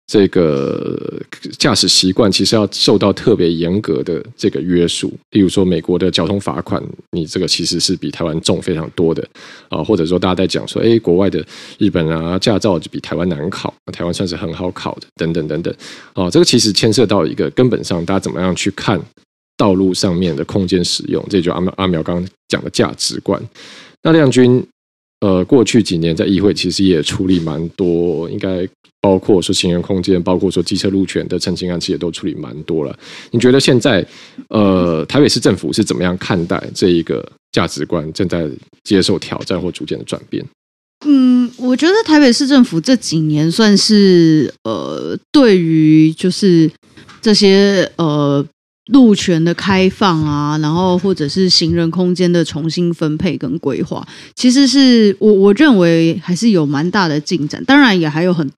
[0.05, 1.21] 这个
[1.57, 9.25] 驾驶习惯其实要受到特别严格的这个约束，例如说美国的交通罚款，你这个其实是比台湾重非常多的
[9.69, 11.43] 啊，或者说大家在讲说，哎，国外的
[11.79, 15.73] 日本啊，驾照就比台湾难考，台湾算是很好考的，等等等等，
[16.13, 19.01] 啊，这个其实牵涉到一个根本上，大家怎么样去看
[19.55, 23.41] 道路上面的空间使用，这就阿苗阿苗刚刚讲的价值观。
[24.03, 24.63] 那亮君，
[25.21, 28.67] 呃，过去几年在议会其实也处理蛮多，应该。
[29.03, 32.97] 包括说行人空间，包括说机车路权的澄清案，其实都处理蛮多了。
[33.31, 34.05] 你觉得现在，
[34.47, 38.49] 呃，台北市政府是怎么样看待这一个价值观正在
[38.85, 40.41] 接受挑战或逐渐的转变？
[41.05, 46.71] 嗯，我觉得台北市政府这几年算是呃，对于就是
[47.21, 48.45] 这些呃
[48.93, 58.49] 路权的开放啊，然后或者是行人空间的重新分配跟规划，其实是我我认为还是有蛮大的进展，当然也还有很。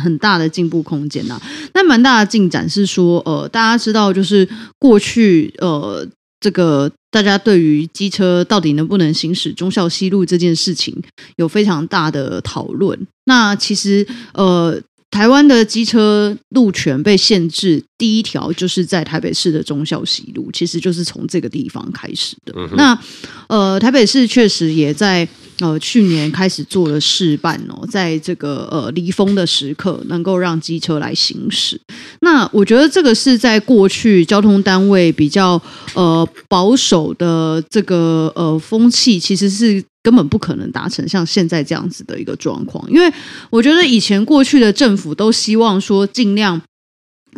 [0.00, 1.40] 很大的进步空间呐、
[1.74, 6.06] 那蛮大的进展是说，呃，大家知道，就是过去，呃，
[6.40, 11.02] 这个大家对于机车到底能不能行驶忠孝西路这件事情
[11.36, 13.06] 有非常大的讨论。
[13.24, 14.80] 那其实，呃。
[15.12, 22.54] 台湾的机车路权被限制，第一条就是在台北市的忠孝西路，其实就是从这个地方开始的。
[22.56, 22.98] 嗯、那
[23.46, 25.28] 呃，台北市确实也在
[25.60, 31.78] 呃去年开始做了试办哦，在这个呃离峰的时刻，能够让机车来行驶。
[32.22, 35.60] 那我觉得这个是在过去交通单位比较
[35.94, 39.84] 呃保守的这个呃风气，其实是。
[40.02, 43.12] 根本不可能达成像现在这样子的一个状况，因为
[43.50, 46.60] 我觉得以前过去的政府都希望说尽量。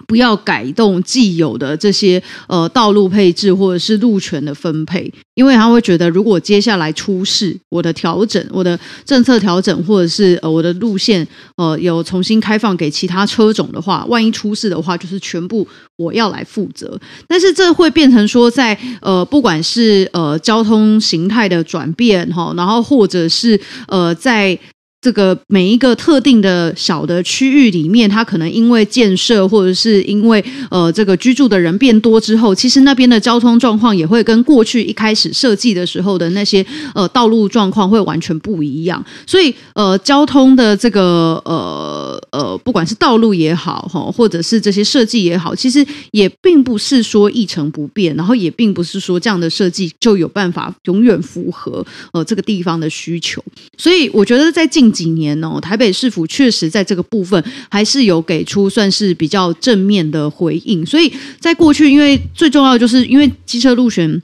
[0.06, 11.26] 不要改动既有的这些呃道路配置或者是路权的分配，因为他会觉得，如果接下来出事，我的调整、我的政策调整，或者是呃我的路线
[11.56, 16.98] 呃有重新开放给其他车种的话，万一出事的话，就是全部我要来负责。
[17.28, 24.58] 但是这会变成说在，呃不管是呃交通形态的转变哈，然后或者是呃在。
[25.04, 36.64] 这个每一个特定的小的区域里面，它可能因为建设，或者是因为呃这个居住的人变多之后，其实那边的交通状况也会跟过去一开始设计的时候的那些
[36.94, 39.04] 呃道路状况会完全不一样。
[39.26, 53.44] 所以呃交通的这个呃呃不管是道路也好哈，或者是这些设计也好，其实也并不是说一成不变，然后也并不是说这样的设计就有办法永远符合呃这个地方的需求。
[53.76, 60.86] 所以我觉得在近几年哦，台北市府确实在这个部分还是有给出算是比较正面的回应。
[60.86, 64.22] 所以在过去，因为最重要的就是因为机车路选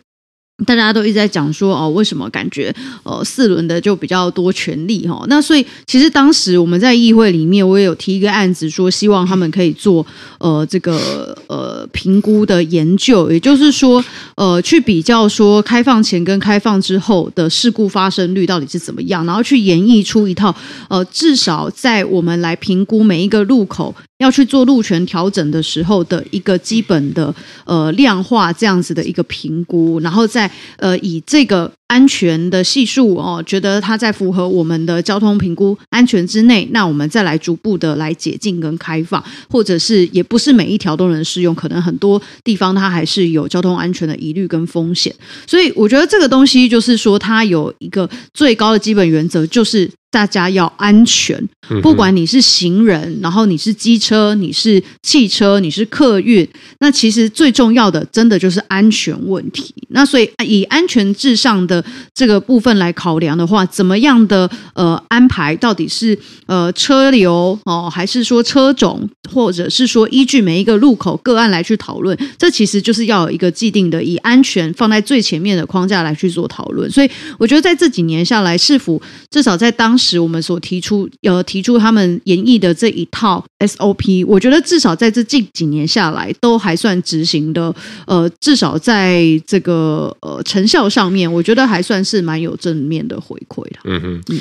[0.67, 5.25] 大家都一直在讲说哦，为什么感觉呃四轮的就比较多权利哈？
[5.29, 10.07] 那所以其实当时我们在议会里面，我也有提一个案子，说希望他们可以做
[10.39, 14.05] 呃这个呃评估的研究，也就是说
[14.37, 20.55] 呃去比较说开放前跟开放之后的事故发生率到底是怎么样，然后去演绎出一套
[20.89, 23.95] 呃至少在我们来评估每一个路口。
[24.21, 45.13] 要去做路权调整的时候的一个基本的呃量化这样子的一个评估，然后再呃以这个安全的系数哦，觉得它在符合我们的交通评估安全之内，那我们再来逐步的来解禁跟开放，或者是也不是每一条都能适用，可能很多地方它还是有交通安全的疑虑跟风险，
[45.49, 49.91] 所以我觉得这个东西就是说它有一个最高的基本原则就是。
[50.13, 51.41] 大家要安全，
[51.83, 56.45] 不管你是行人，然后你是机车，你是汽车，你是客运，
[56.81, 59.73] 那其实最重要的，真的就是安全问题。
[59.91, 61.80] 那所以以安全至上的
[62.15, 72.17] 这个部分来考量的话，怎么样的呃安排，到底是呃车流哦，还是说车种，或者是说依据每一个路口个案来去讨论？
[72.39, 76.91] 这其实就是要有一个既定的以安全放在最前面的框架来去做讨论。
[76.91, 87.75] 所以我觉得在这几年下来，市府至少在当时我们所提出，呃，提出他们演绎的这一套 SOP，我觉得至少在这近几年下来，都还算执行的，
[88.07, 93.79] 呃，至少在这个呃成效上面，我觉得还算是蛮有正面的回馈的。
[93.85, 94.39] 嗯哼，嗯，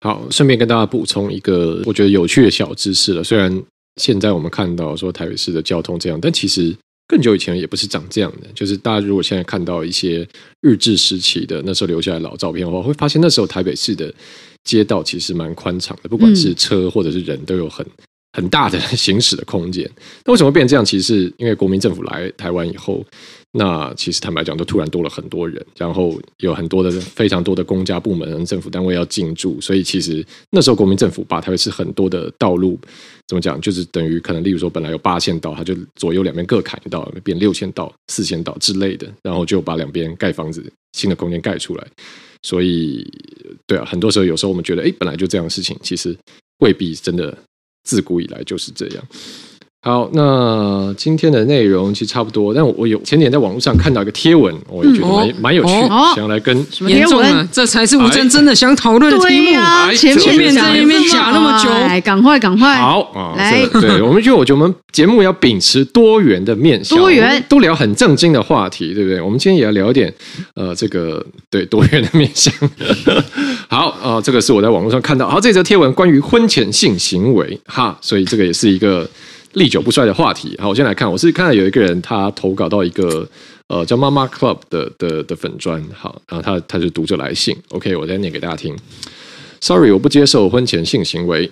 [0.00, 3.22] 好，顺便跟大家补充一个我觉得有趣的小知识了。
[3.22, 3.62] 虽然
[3.96, 6.74] 现在我们看到说台北市的交通这样，但其实。
[7.10, 10.28] 更久以前也不是长这样的，就是大家如果现在看到一些
[10.60, 14.12] 日治时期的那时候留下来老照片的话，会发现那时候台北市的
[14.64, 17.86] 街道其实蛮宽敞的，不管是车或者是人都有很
[18.34, 19.90] 很大的行驶的空间。
[20.26, 20.84] 那为什么会变成这样？
[20.84, 23.02] 其实是因为国民政府来台湾以后。
[23.52, 32.78] 那其实坦白讲，都突然多了很多人，然后有很多的非常多的公家部门、政府单位要进驻，所以其实那时候国民政府把台北市很多的道路
[33.26, 41.86] 怎么讲，就是等于可能，例如说本来有八线道，它就左右两边各砍一道，变六线道、四线道之类的，然后就把两边盖房子、新的空间盖出来。
[42.42, 43.04] 所以，
[43.66, 46.16] 对啊，很多时候有时候我们觉得，哎，本来就这样的事情，其实
[46.58, 47.36] 未必真的
[47.84, 49.04] 自古以来就是这样。
[49.80, 59.52] 好，那今天的内容其实差不多，但我有前年在网络上看到一个贴文，我也觉得蛮蛮有趣的，想要来跟什么贴文，这才是吴真真的想讨论的题目。
[59.96, 69.20] 前面在那边讲那么久，来，赶快赶快，好，来，对，我们觉得，我觉得我们节目要秉持多元的面向，多元都聊很正经的话题，对不对？
[69.20, 70.12] 我们今天也要聊一点，
[70.54, 72.52] 呃，这个对多元的面向。
[73.70, 79.08] 好，啊，这个是我在网络上看到，好，这则贴文关于婚前性行为，哈，所以这个也是一个。
[79.52, 80.56] 历久不衰的话题。
[80.58, 83.28] 好，我先来看，我是看到有一个人他投稿到一个
[83.68, 88.76] 呃叫妈妈 club 的的的粉专，好，然后他他就读者来信，OK，我再念给大家听。
[89.60, 91.50] Sorry，我不接受婚前性行为。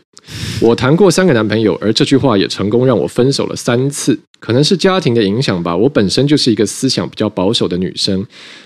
[0.60, 4.18] 我谈过三个男朋友，而这句话也成功让我分手了三次。
[4.38, 8.24] 可能是家庭的影响吧，我本身就是一个思想比较保守的女生，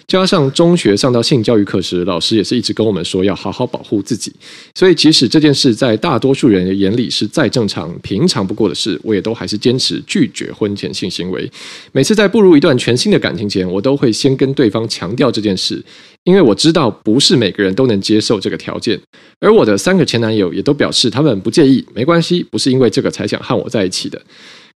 [0.08, 4.32] 加上中学上到性教育课时，老师也是一直跟我们说要好好保护自己，
[4.74, 11.50] 所以即使这件事在大多数人眼里是再正常、平常不过的事，我也都还是坚持拒绝婚前性行为。
[11.92, 15.82] 每次在步入一段全新的感情前，我都会先跟对方强调这件事，
[16.24, 19.00] 因为我知道不是每个人都能接受这个条件。
[19.40, 24.20] 而我的三个前男友也都表示他们不介意，没关系，不是因为这个才想和我在一起的。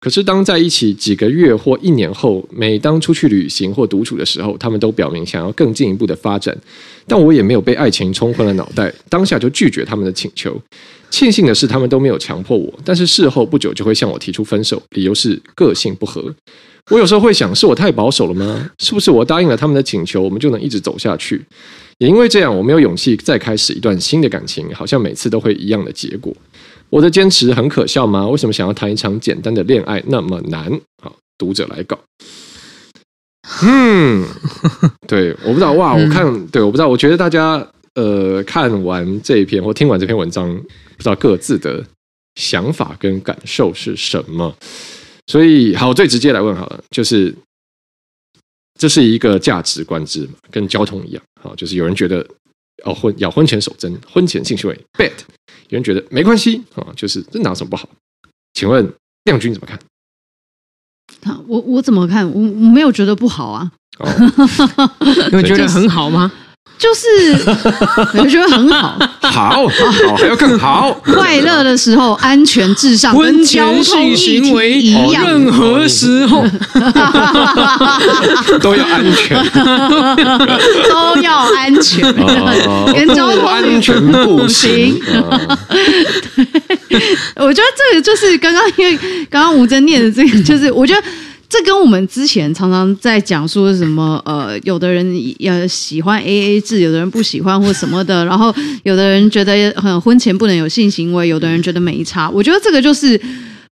[0.00, 6.54] 可是，当在一起几个月或一年后，每当出去旅行或独处的时候，他们都表明想要更进一步的发展，
[7.06, 10.60] 但我也没有被爱情冲昏了脑袋，当下就拒绝他们的请求。
[11.08, 16.34] 庆幸的是，他们都没有强迫我，但是事后不久就会向我提出分手，理由是个性不合。
[16.90, 18.70] 我有时候会想，是我太保守了吗？
[18.78, 21.42] 是不是我答应了他们的请求，我们就能一直走下去？
[21.98, 26.34] 也因为这样，我没有勇气再开始一段新的感情，好像每次都会一样的结果。
[26.90, 28.26] 我的坚持很可笑吗？
[28.28, 30.70] 为什么想要谈一场简单的恋爱那么难？
[31.02, 31.98] 好，读者来稿。
[33.62, 34.26] 嗯，
[35.06, 41.82] 对，我不知道哇，我看，对，我不知道，我觉得大家呃看完这一篇或听完这篇文章，不知道各自的
[42.34, 44.54] 想法跟感受是什么。
[45.26, 47.34] 所以，好，我最直接来问好了，就是
[48.78, 52.26] 这是一个价值观之嘛，跟交通一样，好，就是有人觉得。
[52.84, 55.12] 哦，婚要婚前守贞，婚前性行为 bad，
[55.68, 57.88] 有人觉得没关系啊，就是这哪有什么不好？
[58.52, 58.92] 请问
[59.24, 59.78] 亮君怎么看？
[61.46, 62.28] 我我怎么看？
[62.28, 63.72] 我我没有觉得不好啊。
[64.00, 64.06] 哦、
[65.32, 66.30] 你觉得很好吗？
[66.76, 67.06] 就是
[68.18, 69.66] 我觉得很好，好，
[70.08, 70.90] 好，还要更好。
[71.04, 76.44] 快乐的时候安全至上， 婚跟交通行为一样，任何时候。
[78.60, 79.38] 都要安全，
[80.90, 82.04] 都要安全，
[82.66, 85.00] 哦跟交通不安全不行。
[85.14, 85.58] 哦。
[87.36, 88.96] 我觉得这个就是刚刚因为
[89.30, 91.02] 刚刚吴真念的这个，就是我觉得
[91.56, 95.06] 这跟我们之前常常在讲说什么呃，有的人
[95.46, 98.52] 呃喜欢 AA 制，有的人不喜欢或什么的，然后
[98.82, 102.28] 有的人觉得很婚前不能有性行为，有的人觉得没差。
[102.28, 103.20] 我觉得这个就是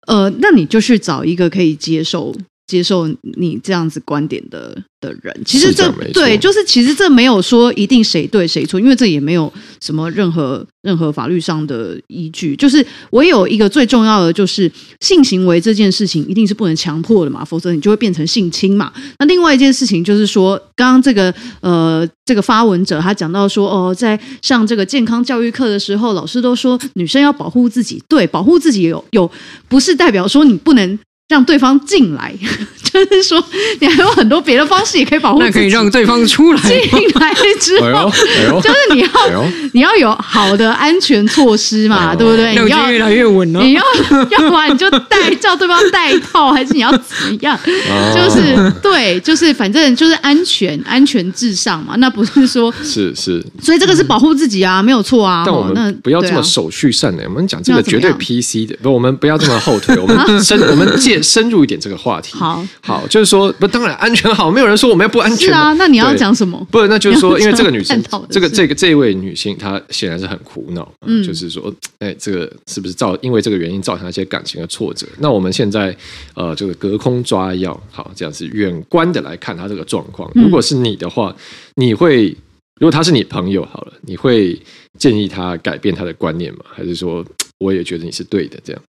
[0.07, 2.33] 呃，那你就去找一个可以接受
[2.67, 5.35] 接受你这样子观点的的人。
[5.45, 12.57] 其实这对，就是其实这没有说一定谁对谁错，因为这也没有什么任何任何法律上的依据。
[12.57, 18.93] 就是我有一个最重要的，就是性行为这件事情一定是不能强迫的嘛，否则你就会变成性侵嘛。
[19.19, 29.31] 那另外一件事情就是说，刚刚这个呃这个发文者他讲到说，哦，在上这个健康教育课的时候，老师都说女生要保护自己，对，保护自己有有
[29.69, 30.99] 不是代表说你不能。
[31.33, 32.33] 让对方进来，
[32.93, 33.43] 就是说
[33.81, 35.41] 你还有很多别的方式也可以保护。
[35.41, 36.61] 那可以让对方出来。
[36.63, 42.51] 进来之后，哎哎就是你要、哎你要有好的安全措施嘛，哎对不对？
[42.63, 43.63] 你要越来越稳了。
[43.63, 43.83] 你要
[44.31, 47.59] 要不然你就带叫对方带套，还是你要怎么样？
[47.91, 51.95] 哦就是对，就是反正就是安全，安全至上嘛。
[51.97, 55.43] 那不是说，是是，所以这个是保护自己啊，没有错啊。
[55.47, 62.37] 但我们不要这么手续善良，我们讲这个绝对 PC 的，不，我们不要这么后退，我们 深我们介深入一点这个话题。
[62.37, 66.67] 好好，就是说，不，当然安全好，没有人说我们要不安全啊，那你要讲什么？
[66.71, 75.07] 不，那就是说， 因为这个女生这个这个这一位女性，她显然是很苦恼，嗯就是说，哎，这个是不是造因为这个原因造成一些感情的挫折？
[75.19, 75.97] 那我们现在
[76.35, 80.31] 呃，这个隔空抓药，好，这样子远观的来看她这个状况。
[80.35, 81.35] 如果是你的话，
[81.77, 82.37] 你会
[82.81, 84.61] 如果他是你朋友好了，你会
[84.99, 86.65] 建议他改变他的观念吗？
[86.69, 87.25] 还是说
[87.59, 88.83] 我也觉得你是对的这样？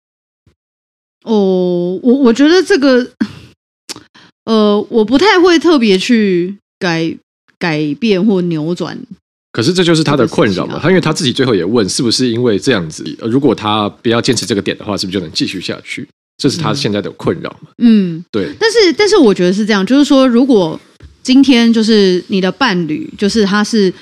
[1.25, 3.07] 哦，我我觉得这个，
[4.45, 7.14] 呃，我不太会特别去改
[7.59, 8.99] 改变或扭转。
[9.53, 16.07] 可是这就是他的困扰嘛，他因为他自己最后也问，是不是因为这样子，呃如果他不要坚持这个点的话，是不是就能继续下去？
[16.39, 17.68] 这是他现在的困扰嘛？
[17.83, 20.81] 嗯，对，但是但是我觉得是这样，就是说，如果
[21.23, 23.93] 今天就是你的伴侣，就是他是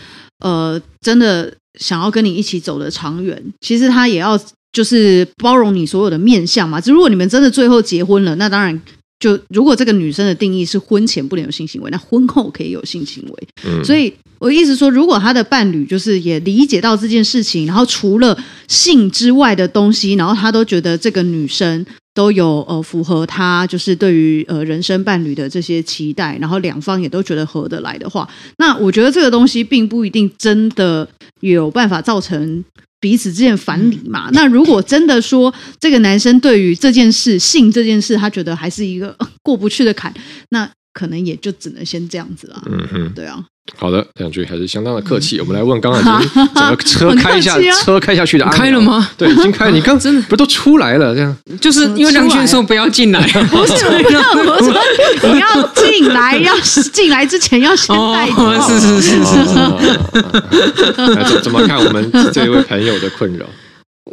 [0.44, 4.38] 呃真的想要跟你一起走的长远，其实他也要
[4.78, 6.80] 就是包容你所有的面相嘛。
[6.80, 8.80] 只如果你们真的最后结婚了，那当然
[9.18, 13.48] 就如果这个女生的定义是婚前不能有性行为，那婚后可以有性行为。
[13.66, 31.08] 嗯，所以我的意思说，如果他的伴侣就是也理解到这件事情，然后除了性之外的东西，然后他都觉得这个女生都有呃符合他就是对于呃人生伴侣的这些期待，然后两方也都觉得合得来的话，那我觉得这个东西并不一定真的
[31.40, 32.64] 有办法造成
[33.00, 34.28] 彼此之间反理嘛。
[34.32, 40.12] 那如果真的说这个男生对于这件事性这件事，他觉得还是一个呃过不去的坎，
[40.50, 42.60] 那可能也就只能先这样子啦。
[42.66, 43.44] 嗯哼，对啊。
[43.76, 45.38] 好的，两句还是相当的客气。
[45.40, 49.10] 我们来问，刚刚已经 整个车开下很客气啊车开下去的阿开了吗？
[49.18, 49.70] 对，已经开了。
[49.70, 51.14] 你刚 真的不都出来了？
[51.14, 58.46] 这样就是因为梁俊说不要进来，不是，我说你要进来，要进来之前要先带套。
[58.46, 59.58] 哦，是是是是是。
[59.58, 63.44] 哦 那怎怎么看我们这一位朋友的困扰？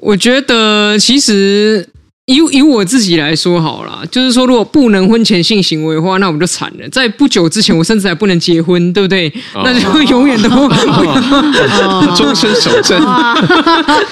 [0.02, 1.88] 我觉得其实
[2.28, 6.90] 以以我自己来说好了，就是说如果不能婚前性行为的话，那我们就惨了。
[6.90, 9.30] 在不久之前，我甚至还不能结婚，对不对？
[9.54, 10.50] 哦那就永远都
[12.18, 13.00] 终身守贞，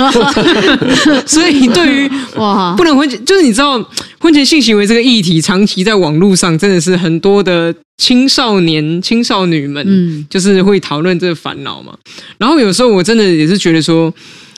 [1.26, 3.84] 所以对于哇，不能婚前，就是你知道
[4.20, 11.93] 婚前性行为这个议题，长期在网络上真的是很多的青少年、青少女们，嗯就是会讨论这个烦恼嘛。
[12.38, 14.14] 然后有时候我真的也是觉得说。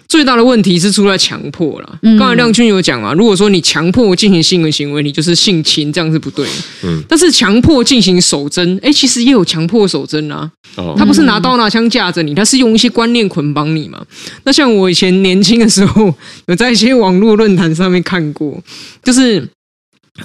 [0.08, 2.00] 最大的问题是出在强迫了。
[2.04, 6.52] 嗯刚才亮君有讲嘛，如果说你强迫进行性的行为，你就是性侵，这样是不对的。
[6.84, 10.50] 嗯，但是强迫进行守贞，哎，其实也有强迫守贞啊。
[10.76, 14.06] 哦他不是拿刀拿枪架着你，他是用一些观念捆绑你嘛。
[14.44, 16.14] 那像我以前年轻的时候，
[16.48, 18.62] 有在一些网络论坛上面看过，
[19.04, 19.48] 就是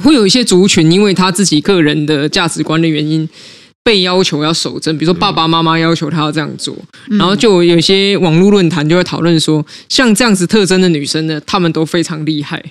[0.02, 3.28] 会有一些族群，因为他自己个人的价值观的原因。
[3.82, 6.76] 被要求要守贞，比如说爸爸妈妈要求他要这样做，
[7.10, 7.18] 嗯。
[7.18, 12.62] 然后就有些网络论坛就会讨论说，像这样子特征的女生呢，她们都非常厉害，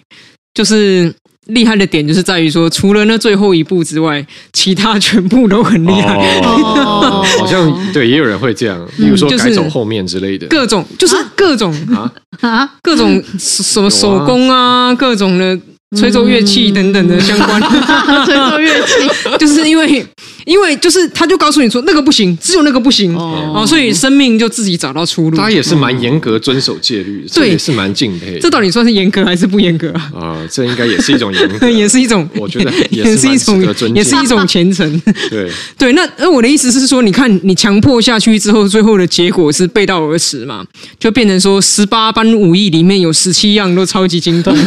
[0.54, 1.14] 就是
[1.48, 7.26] 厉害的点就是在于说，除了那最后一步之外，其他全部都很厉害，哦。
[7.40, 10.46] 好像对，也有人会这样，比如说就是改走后面之类的。
[10.48, 15.58] 各种就是各种啊，啊，各种什么手工啊，各种的
[15.98, 17.60] 吹奏乐器等等的相关，
[18.26, 18.94] 吹奏乐器，
[19.40, 20.06] 就是因为
[20.50, 25.38] 因为就是他就告诉你说那个不行，只有那个不行哦哦，所以生命就自己找到出路。
[25.38, 28.40] 他也是蛮严格遵守戒律，这也是蛮敬佩的。
[28.40, 30.12] 这到底算是严格还是不严格啊？
[30.16, 33.62] 啊，这应该也是一种严格， 也是一种，我觉得也也是一种
[33.94, 35.02] 也是一种虔诚。
[35.30, 35.48] 对
[35.78, 40.66] 对，那那我的意思是说，你看你强迫下去之后，最后的结果是背道而驰嘛，
[40.98, 44.58] 就变成说十八般武艺里面有十七样都超级精通。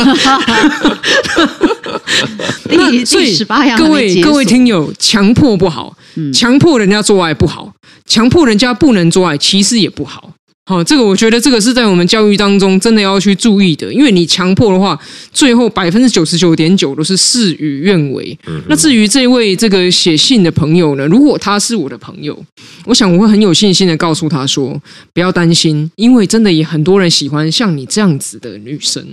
[2.68, 5.96] 第所以第十八样各位各位听友，强迫不好，
[6.32, 7.72] 强迫人家做爱不好，
[8.06, 10.32] 强迫人家不能做爱，其实也不好。
[10.64, 14.96] 好，这个我觉得这个是在我们教育当中真的要去注意的，因为你强迫的话，
[15.32, 18.38] 最后百分之九十九点九都是事与愿违。
[18.68, 22.40] 那至于这位这个写信的朋友呢，如果他是我的朋友，
[22.84, 24.80] 我想我会很有信心的告诉他说，
[25.12, 29.04] 不要担心，因为真的也很多人喜欢像你这样子的女生。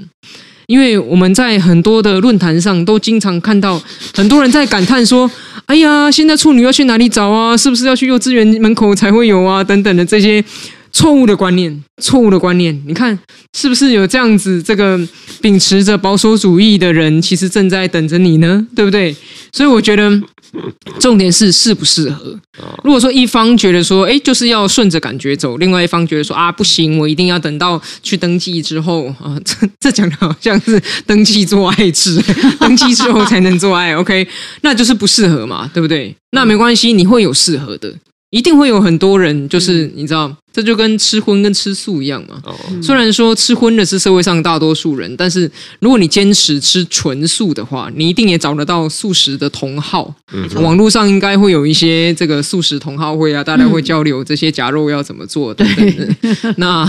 [0.70, 3.82] 因为我们在很多的论坛上都经常看到
[4.13, 5.30] 很多人在感叹说
[5.65, 7.57] ：“哎呀，现在处女要去哪里找啊？
[7.57, 10.43] 是不是要去幼稚园门口才会有啊？”等等的这些
[10.91, 12.80] 错误的观念， 错误的观念。
[12.86, 13.17] 你看
[13.57, 14.99] 是不是有这样子这个
[15.41, 18.63] 秉持着保守主义的人，其实正在等着你呢？
[18.76, 19.15] 对不对？
[19.51, 20.22] 所以我觉得
[21.00, 22.38] 重点是适不适合。
[22.84, 32.22] 如果说一方觉得说，哎，就是要顺着感觉走；另外一方觉得说，啊，不行，我一定要等到去登记之后啊， 这这讲的好像是登记做爱制，
[32.60, 34.28] 登记之后才能做爱，OK，
[34.62, 36.16] 那就是不适合嘛，对不对？
[36.32, 37.93] 那没关系，你会有适合的。
[38.32, 42.41] 一定会有很多人，就是你知道，这就跟吃荤跟吃素一样嘛。
[42.82, 45.49] 虽然说吃荤的是社会上大多数人，但是
[45.80, 50.13] 如果你坚持吃纯素的话，你一定也找得到素食的同好。
[50.57, 56.53] 网络上应该会有一些这个素食同好会啊，大家会交流这些夹肉要怎么做等等的。
[56.57, 56.88] 那。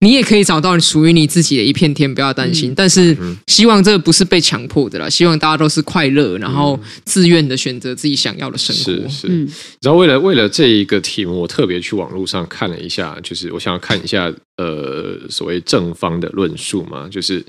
[0.00, 2.70] 你也可以找到属于你自己的一片天，不要担心。
[2.70, 3.16] 嗯、但是
[3.46, 9.08] 希望这个不是被强迫的啦，希望大家都是快乐，然后自愿的选择自己想要的生活。
[9.08, 9.48] 是是，嗯、
[9.80, 17.44] 然后为了为了这一个题目，我特别去网络上看了一下，就是我想要看一下呃所谓正方的论述嘛，就是。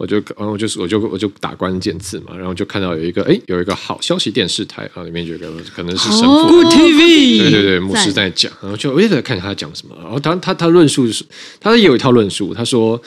[0.00, 11.22] 我就然后就是我就我就打关键字嘛，然后就看到有一个哎有一个好消息电视台啊，里面有一个可能是神父、oh, TV，对对对，牧师在讲，然后就我也在看他讲什么，然后他他他论述是，
[11.60, 12.98] 他也有一套论述，他说，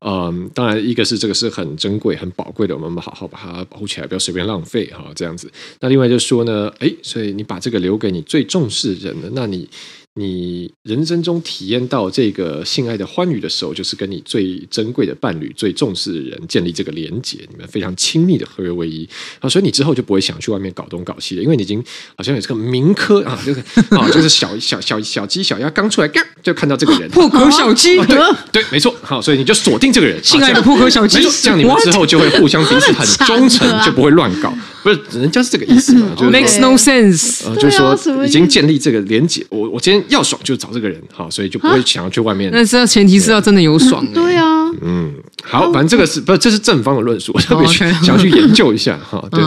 [0.00, 5.50] 嗯，当然一个是这个是很珍贵很宝贵的，我们好好把它保护起来，不要随便浪费哈，这样子。
[5.80, 9.66] 那另外就说呢，哎，所以你把这个留给你最重视的人的，那你。
[10.14, 19.08] 你人生中体验到这个性爱的欢愉的时候，就是跟你最珍贵的伴侣、最重视的人建立这个连结，你们非常亲密的合而为一
[19.40, 21.82] 啊，所以你之后就不会想去外面搞东搞西了，因为你已经
[22.14, 23.60] 好像有这个民科啊，就是
[23.96, 26.10] 啊，就是小小小小鸡小鸭刚出来，
[26.42, 27.08] 就看到这个人。
[27.12, 28.18] 破壳小鸡，对
[28.52, 34.52] 对，没错，好，所以你就锁定这个人，性爱的破壳小鸡，这样你们之后就会互相彼此很忠诚，就不会乱搞，
[34.82, 40.01] 不是人家是这个意思嘛就？Makes no sense，就是说已经建立这个连结，我我今天。
[40.08, 42.50] 要爽就找这个人，好，所以就不会想要去外面。
[42.54, 44.04] 但是要前提是要真的有爽。
[44.12, 44.44] 对啊，
[44.80, 49.22] 嗯，好，反正这个是不，这是正方的论述，我特别想要去研究一下哈。
[49.30, 49.42] 对，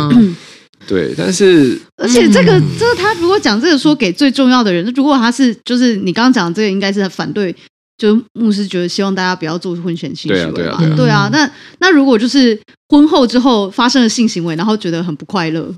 [0.88, 7.56] 对，但是而且这个，这个他如果讲这个说给最重要的人，如果他是就是你刚刚讲这个，应该是反对，
[7.98, 10.78] 就是牧师觉得希望大家不要做婚前性行为嘛。
[10.96, 11.50] 对啊，那
[11.80, 15.74] 那如果就是婚后之后发生了性行为，然后觉得很不快乐。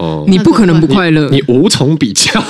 [0.00, 2.32] 哦，你不可能不快乐，你无从比较，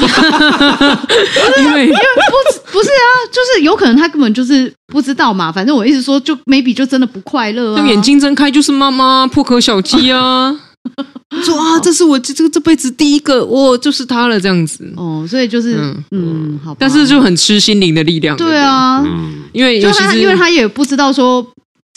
[1.58, 1.98] 因为因为
[2.30, 5.50] 不不是啊，就是有可能他根本就是不知道嘛。
[5.50, 7.84] 反正我一直说，就 maybe 就真的不快乐啊。
[7.88, 10.56] 眼睛睁开就是妈妈破壳小鸡啊，
[11.42, 14.88] 说啊，这是我这这这辈子第一个，哦，就是他了这样子。
[14.96, 18.36] 哦，所以就是嗯，嗯好，但是就很吃心灵的力量。
[18.36, 21.44] 对啊，嗯，因为就他因为他也不知道说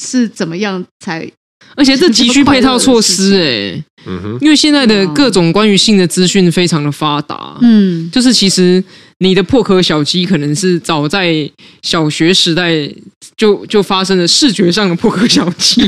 [0.02, 1.30] 是怎么样才。
[1.76, 8.84] 而且这急需配套措施哎，嗯哼，因为现在的各种关于性的资讯非常的发达，嗯，就是其实
[9.20, 11.50] 你的破壳小鸡可能是早在
[11.82, 12.90] 小学时代
[13.38, 15.88] 就就发生了视觉上的破壳小鸡，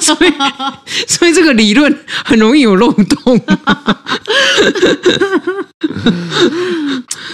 [0.00, 0.32] 所以
[1.06, 3.40] 所以这个理论很容易有漏洞。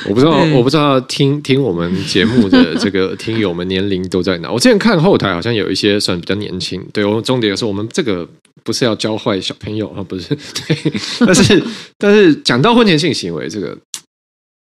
[0.08, 4.50] 我不知道，我不知道听听我们节目的这个听友们年龄都在哪。
[4.50, 6.80] 我之前看后台好像有一些算比较年轻。
[6.92, 8.26] 对，我重点是我们这个
[8.64, 10.28] 不是要教坏小朋友啊，不是。
[10.34, 11.62] 对，但是
[11.98, 13.78] 但是讲到婚前性行为这个，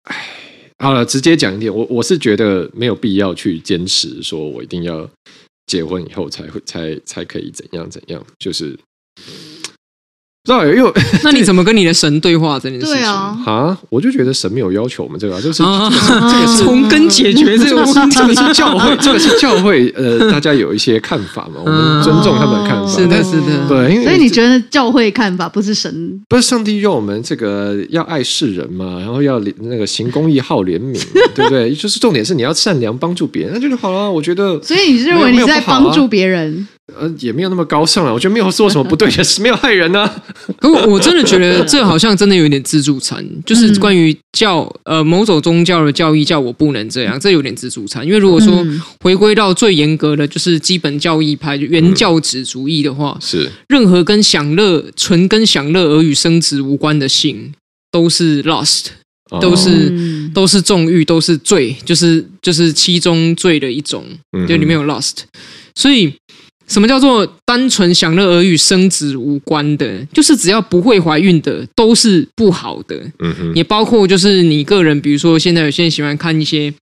[0.05, 0.26] 哎，
[0.79, 5.09] 好了，直接讲一点，我我是觉得没有必要去坚持说我一定要
[5.66, 8.79] 结婚以后才会才才可以怎样怎样，就是。
[10.49, 10.91] 知道有因为
[11.23, 12.95] 那你怎么跟你的神对话这件事情？
[12.95, 18.17] 对啊，啊，我就觉得神没有要求我们这个、啊，就是、啊这个是这个是从根解决这个问题。
[18.17, 22.87] 这个是教会，这个是教会，呃， 大家有一些看法嘛，我们尊重他们的看法。
[22.91, 26.21] 是的，是的，对，因为所以你觉得教会看法不是神？
[26.29, 30.99] 不是上帝要我们这个要爱世人嘛，然后要那个行公义、好怜悯，
[31.35, 31.75] 对不对？
[31.75, 34.11] 就是重点是你要善良，帮助别人，那就是好了。
[34.11, 36.67] 我觉得，所以你认为你在帮助别人？
[36.99, 38.13] 呃，也没有那么高尚了。
[38.13, 40.23] 我觉得没有做什么不对的事， 没有害人呢、啊。
[40.59, 48.05] 可我我真的觉得这好像真的有点自助餐，就是关于教呃某种宗教的教义叫我不能这样，这有点自助餐。
[48.05, 48.67] 因为如果说
[49.01, 57.53] 回归到最严格的就是基本教义派原教旨主义的话，是任何跟享乐纯跟享乐而与生殖无关的性
[57.91, 58.87] 都是 lost
[59.41, 64.05] 都是、哦、都是纵欲，都是罪，就是就是七宗罪的一种，
[64.49, 65.19] 就里面有 lost，
[65.75, 66.13] 所以。
[66.69, 70.05] 什么叫做单纯享乐而与生殖无关的？
[70.12, 72.95] 就是只要不会怀孕的都是不好的。
[73.21, 76.73] 嗯哼，也包括就是你个人，比如说现在有些人喜欢看一些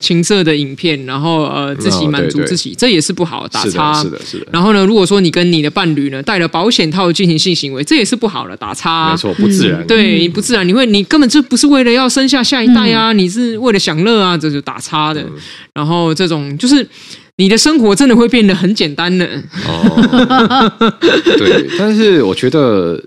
[0.00, 4.02] 情色的影片，然后呃自己满足自己，这也是不好，打叉。
[4.02, 4.46] 是的，是的。
[4.50, 9.10] 然后呢，如果说你跟你的伴侣呢戴了保险套进行性行为，这也是不好的，打叉。
[9.10, 9.86] 没错，不自然。
[9.86, 10.66] 对，不自然。
[10.66, 15.22] 你会，你根本就不是为了要生下下一代啊，你是为了享乐啊，这就打叉的。
[15.74, 16.88] 然后这种就是。
[17.36, 19.26] 你的生活真的会变得很简单呢。
[19.66, 20.72] 哦，
[21.36, 23.02] 对， 但是我觉得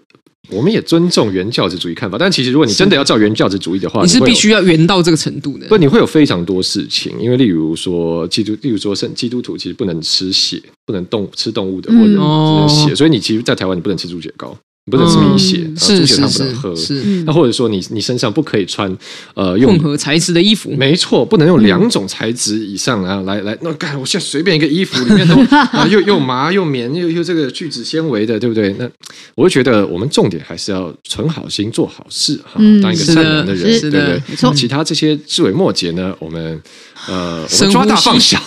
[0.49, 2.17] 我们也尊重原教旨主义看法。
[2.17, 5.67] 但其实如果你真的要照原教旨主义的话，你是必须要圆到这个程度的。
[5.67, 14.53] 不，你会有非常多事情，因为例如说基督，例如说圣基督徒其实不能吃血，不能动吃动物的，或者只能血，所以你其实，在台湾你不能吃猪血糕。
[14.89, 16.75] 不能吃米血，猪血汤不能喝。
[16.75, 18.95] 是，那或者说你你身上不可以穿
[19.33, 20.71] 呃用混合材质的衣服。
[20.77, 23.57] 没错，不能用两种材质以上啊来来。
[23.61, 28.73] 那干，我现在随便一个衣服里面都 啊又又麻又棉又又这个聚酯纤维的，对不对？
[28.79, 28.89] 那
[29.35, 34.21] 我就觉得我们重点还是要存好心做好事哈，当一个善良的人，对不对？
[34.27, 34.53] 没错。
[34.53, 36.61] 其他这些枝微末节呢，我们
[37.07, 38.41] 呃我们抓大放小，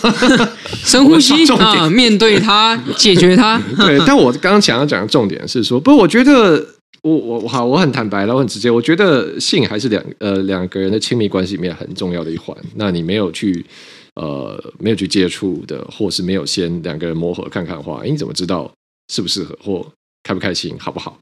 [0.83, 3.61] 深呼吸啊，面对它，解决它。
[3.77, 6.65] 对，但我刚刚想要讲的重点是说，不，我觉得。
[7.03, 8.69] 我我我好，我很坦白了，我很直接。
[8.69, 12.55] 我觉得性还是两呃两个人的亲密关系里面很重要的一环。
[12.75, 13.65] 那你没有去
[14.13, 18.71] 呃没有去接触的，或是没有先两个人磨合看看的话，你怎么知道
[19.11, 19.83] 适不适合或
[20.21, 21.17] 开不开心，好不好？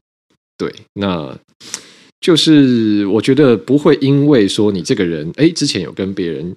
[0.58, 1.34] 对，那
[2.20, 6.54] 就是我觉得不会因为说你这个人哎之前有跟别人。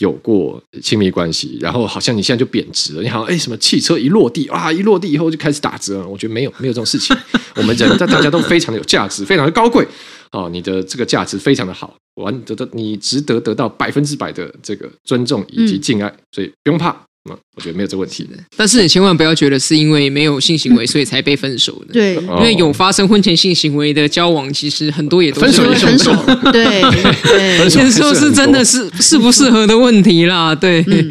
[0.00, 3.02] 有过亲密关系，然后好像你现在就贬值了。
[3.02, 6.06] 你好像哎，什么汽车一落地啊，一落地以后就开始打折。
[6.08, 7.16] 我觉得没有，没有这种事情。
[7.56, 9.86] 我们人，大大家都非常的有价值，非常的高贵。
[10.32, 16.96] 哦，你的这个价值非常的好，完得到，你值得得到百分之百的这个尊重以及敬爱，所以不用怕。
[17.28, 21.92] 嗯，我觉得没有这问题的，但是你千万不要觉得是因为没有性行为所以才被分手的。
[21.92, 26.50] 对，因为有发生婚前性行为的交往，其实很多也都是分手， 分手。
[26.50, 30.54] 对，先说是真的是适不适合的问题啦。
[30.54, 31.10] 对，嗯，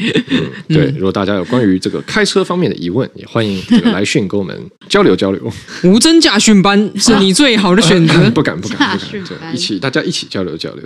[0.67, 0.85] 对。
[0.97, 5.53] 如果大家有关于这个开车方面的疑问，也欢迎这个来讯跟我们交流交流。
[5.85, 8.13] 无证驾训班是你最好的选择。
[8.31, 9.55] 不敢，不敢，不敢。
[9.55, 10.83] 一起，大家一起交流交流。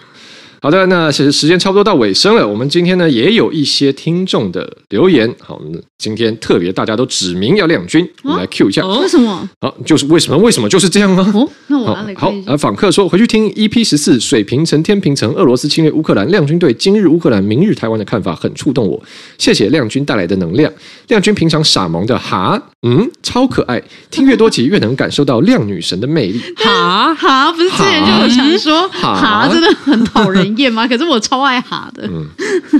[0.63, 2.47] 好的，那其实时间差不多到尾声了。
[2.47, 5.29] 我们今天呢也有一些听众的留言。
[5.41, 8.81] 好，我们今天特别大家都指名要亮君，我们来 Q 一下。
[8.81, 9.49] 哦、为什么？
[9.59, 10.37] 好，就是为什么？
[10.37, 11.31] 为什么就是这样啊？
[11.35, 12.33] 哦，那我来好。
[12.45, 19.03] 呃，访客说回去听 EP 十四，水平层天平层，俄罗斯侵略乌克兰，亮君对今日乌克兰，明日台湾的看法很触动我。
[19.37, 20.71] 谢谢亮君带来的能量。
[21.09, 23.83] 亮君平常傻萌的哈，嗯，超可爱。
[24.09, 26.39] 听越多集越能感受到亮女神的魅力。
[26.55, 30.87] 哈哈，不是之前就有想说哈，哈真的很讨人厌吗？
[30.87, 32.07] 可是我超爱蛤的。
[32.07, 32.27] 嗯，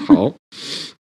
[0.08, 0.32] 好，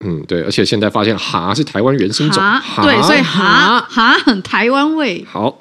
[0.05, 5.25] 嗯，对，而且现在发现蛤是台湾原生种，哈对，所以蛤蛤很台湾味。
[5.29, 5.59] 好，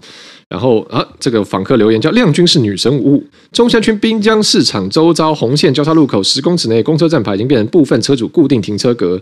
[0.49, 3.25] 然后啊，这个访客留言叫亮君是女神无误。
[3.53, 9.21] 中山区滨江市场周遭红线交叉路口十公尺内公车站牌已经变成部分车主固定停车格。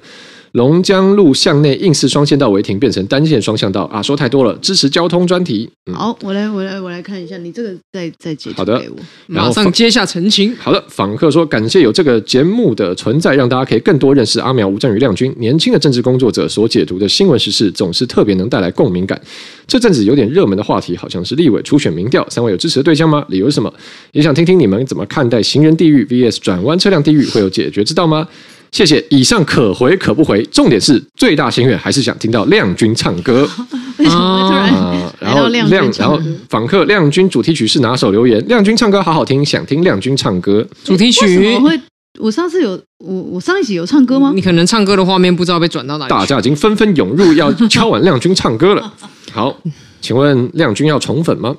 [0.54, 4.00] 龙江路向内硬式双线道违停，变成单线双向道啊！
[4.00, 5.68] 说太多了，支持交通专题。
[5.86, 8.64] 嗯、好，我来，我来，我来看一下，你这个再再解释给我。
[8.64, 8.82] 好的，
[9.26, 10.54] 马上接下澄清。
[10.54, 15.34] 好的，访客说，感谢有这个节目的存在，让大家可以更多认识阿苗、吴镇宇、亮君。
[15.40, 19.20] 年轻的政治工作者所解读的新闻时事，总是特别能带来共鸣感。
[19.66, 23.24] 这阵子有点热门的话题，好像是立委初选民调，三位有支持的对象吗？
[23.28, 23.74] 理由是什么？
[24.12, 28.28] 也想听听你们怎么看待行人地狱 VS 转弯车辆地狱，会有解决之道吗？
[28.74, 33.48] 谢谢，以上可回可不回，重点是最大心愿还是想听到亮君唱歌。
[33.98, 38.10] 为什么会突然然后亮，然后访客亮君主题曲是哪首？
[38.10, 41.24] 留言亮君唱歌好好听，想听亮君唱歌主题曲。
[41.38, 41.80] 为什么会？
[42.18, 44.32] 我上次有我我上一集有唱歌吗？
[44.34, 46.10] 你可能唱歌的画面不知道被转到哪里。
[46.10, 48.92] 大家已经纷纷涌入要敲碗亮君唱歌了。
[49.30, 49.56] 好，
[50.00, 51.54] 请问亮君要宠粉吗？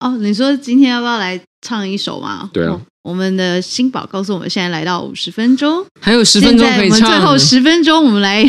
[0.00, 2.50] 哦，你说今天要不要来唱一首吗？
[2.52, 7.38] 对啊哦我们的新宝告诉我们，现在来到五十分钟，还有十分钟可以现在我们最后唱。
[7.38, 8.42] 十分钟，我们来。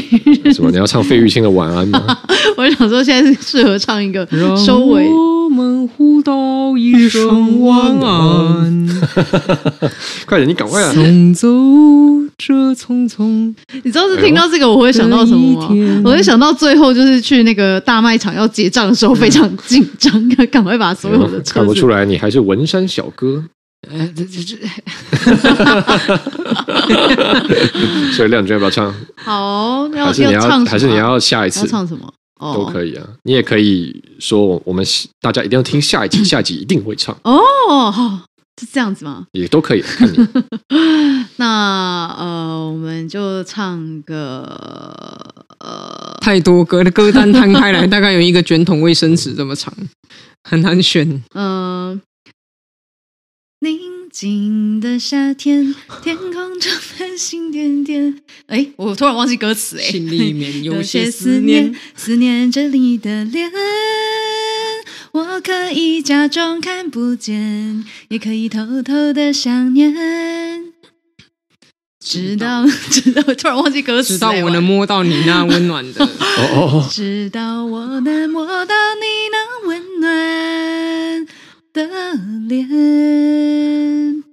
[0.54, 0.72] 什么？
[0.72, 2.18] 你要唱费玉清的晚安吗？
[2.56, 4.26] 我想说，现在是适合唱一个
[4.66, 5.06] 收尾。
[5.86, 8.88] 我们互道一声晚安，
[10.26, 10.92] 快点，你赶快啊！
[10.92, 11.48] 送走
[12.40, 13.54] 这匆匆。
[13.84, 15.70] 你知道是听到这个我会想到什么吗？
[16.04, 23.44] 我会想到最后就是去那个大卖场要结账的时候非常紧张， 赶快把所有的车看不出来，你还是文山小哥。
[23.92, 24.58] 呃，这这这，
[28.14, 28.92] 所以亮君要不要唱？
[29.18, 32.12] 好，要还是你要唱还是你要下一次要唱什么？
[32.40, 33.08] 哦，都可以啊。
[33.24, 34.86] 你也可以说，我们
[35.22, 38.22] 大家一定要听下一集， 下一集一定会唱，哦，
[38.60, 39.28] 是这样子吗？
[39.34, 39.82] 也都可以。
[39.82, 40.28] 看你
[41.38, 44.44] 那呃，我们就唱个
[45.60, 49.74] 呃，太多歌的歌单摊开来，大概有一个卷筒卫生纸这么长，
[50.44, 51.24] 很难选。
[51.34, 52.02] 嗯，
[53.60, 53.78] 宁
[54.16, 58.18] 静的夏天，天空中繁星点点。
[58.48, 59.84] 哎，我突然忘记歌词哎。
[59.84, 63.52] 心里面有有些些思思念念，，思念着你的脸。
[65.12, 69.94] 我可以假装看不见，也可以偷偷的想念。
[72.00, 76.06] 直到直到， 突然忘记歌词，直到我能摸，摸到你那温暖的。
[76.06, 80.55] 哦哦哦，直到我能摸到你那温暖
[81.76, 81.88] 的
[82.48, 82.68] 脸。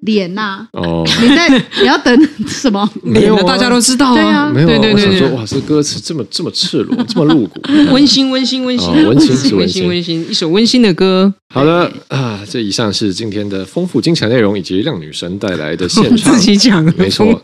[0.03, 1.49] 脸呐，哦，你在
[1.81, 2.89] 你要等什么？
[3.05, 4.53] 没有啊大家都知道对啊啊。
[4.53, 7.61] 没有啊，对对我想说，对对，哇，这歌词这么这么赤裸， 这么露骨。
[7.93, 11.33] 温馨温馨温馨哦温馨是温温馨馨温馨，一首温馨的歌。
[11.55, 16.41] 好的啊，这以上是今天的丰富精彩内容，以及亮女神带来的现场 自。
[16.41, 17.41] 己讲，没错，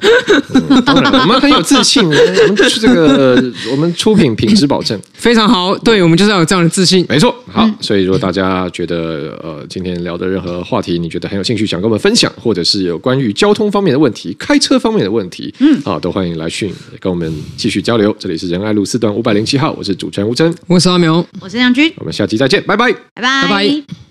[0.53, 3.41] 嗯，当然我们很有自信， 我们这个
[3.71, 5.79] 我们出品品质保证，非常好。
[5.79, 7.07] 对我们就是要有这样的自信。
[7.09, 7.33] 没错。
[7.53, 18.15] 好，所以如果大家觉得呃今天聊的任何话题，你觉得很有兴趣，想跟我们分享，或者是有关于交通方面的问题、开车方面的问题，嗯，啊，都欢迎来讯跟我们继续交流。
[18.19, 21.25] 这里是仁爱路四段五百零七号，我是主持人吴真，我是阿苗。
[21.41, 22.93] 我是梁军，我们下期再见，拜拜。
[23.15, 24.08] 拜拜拜拜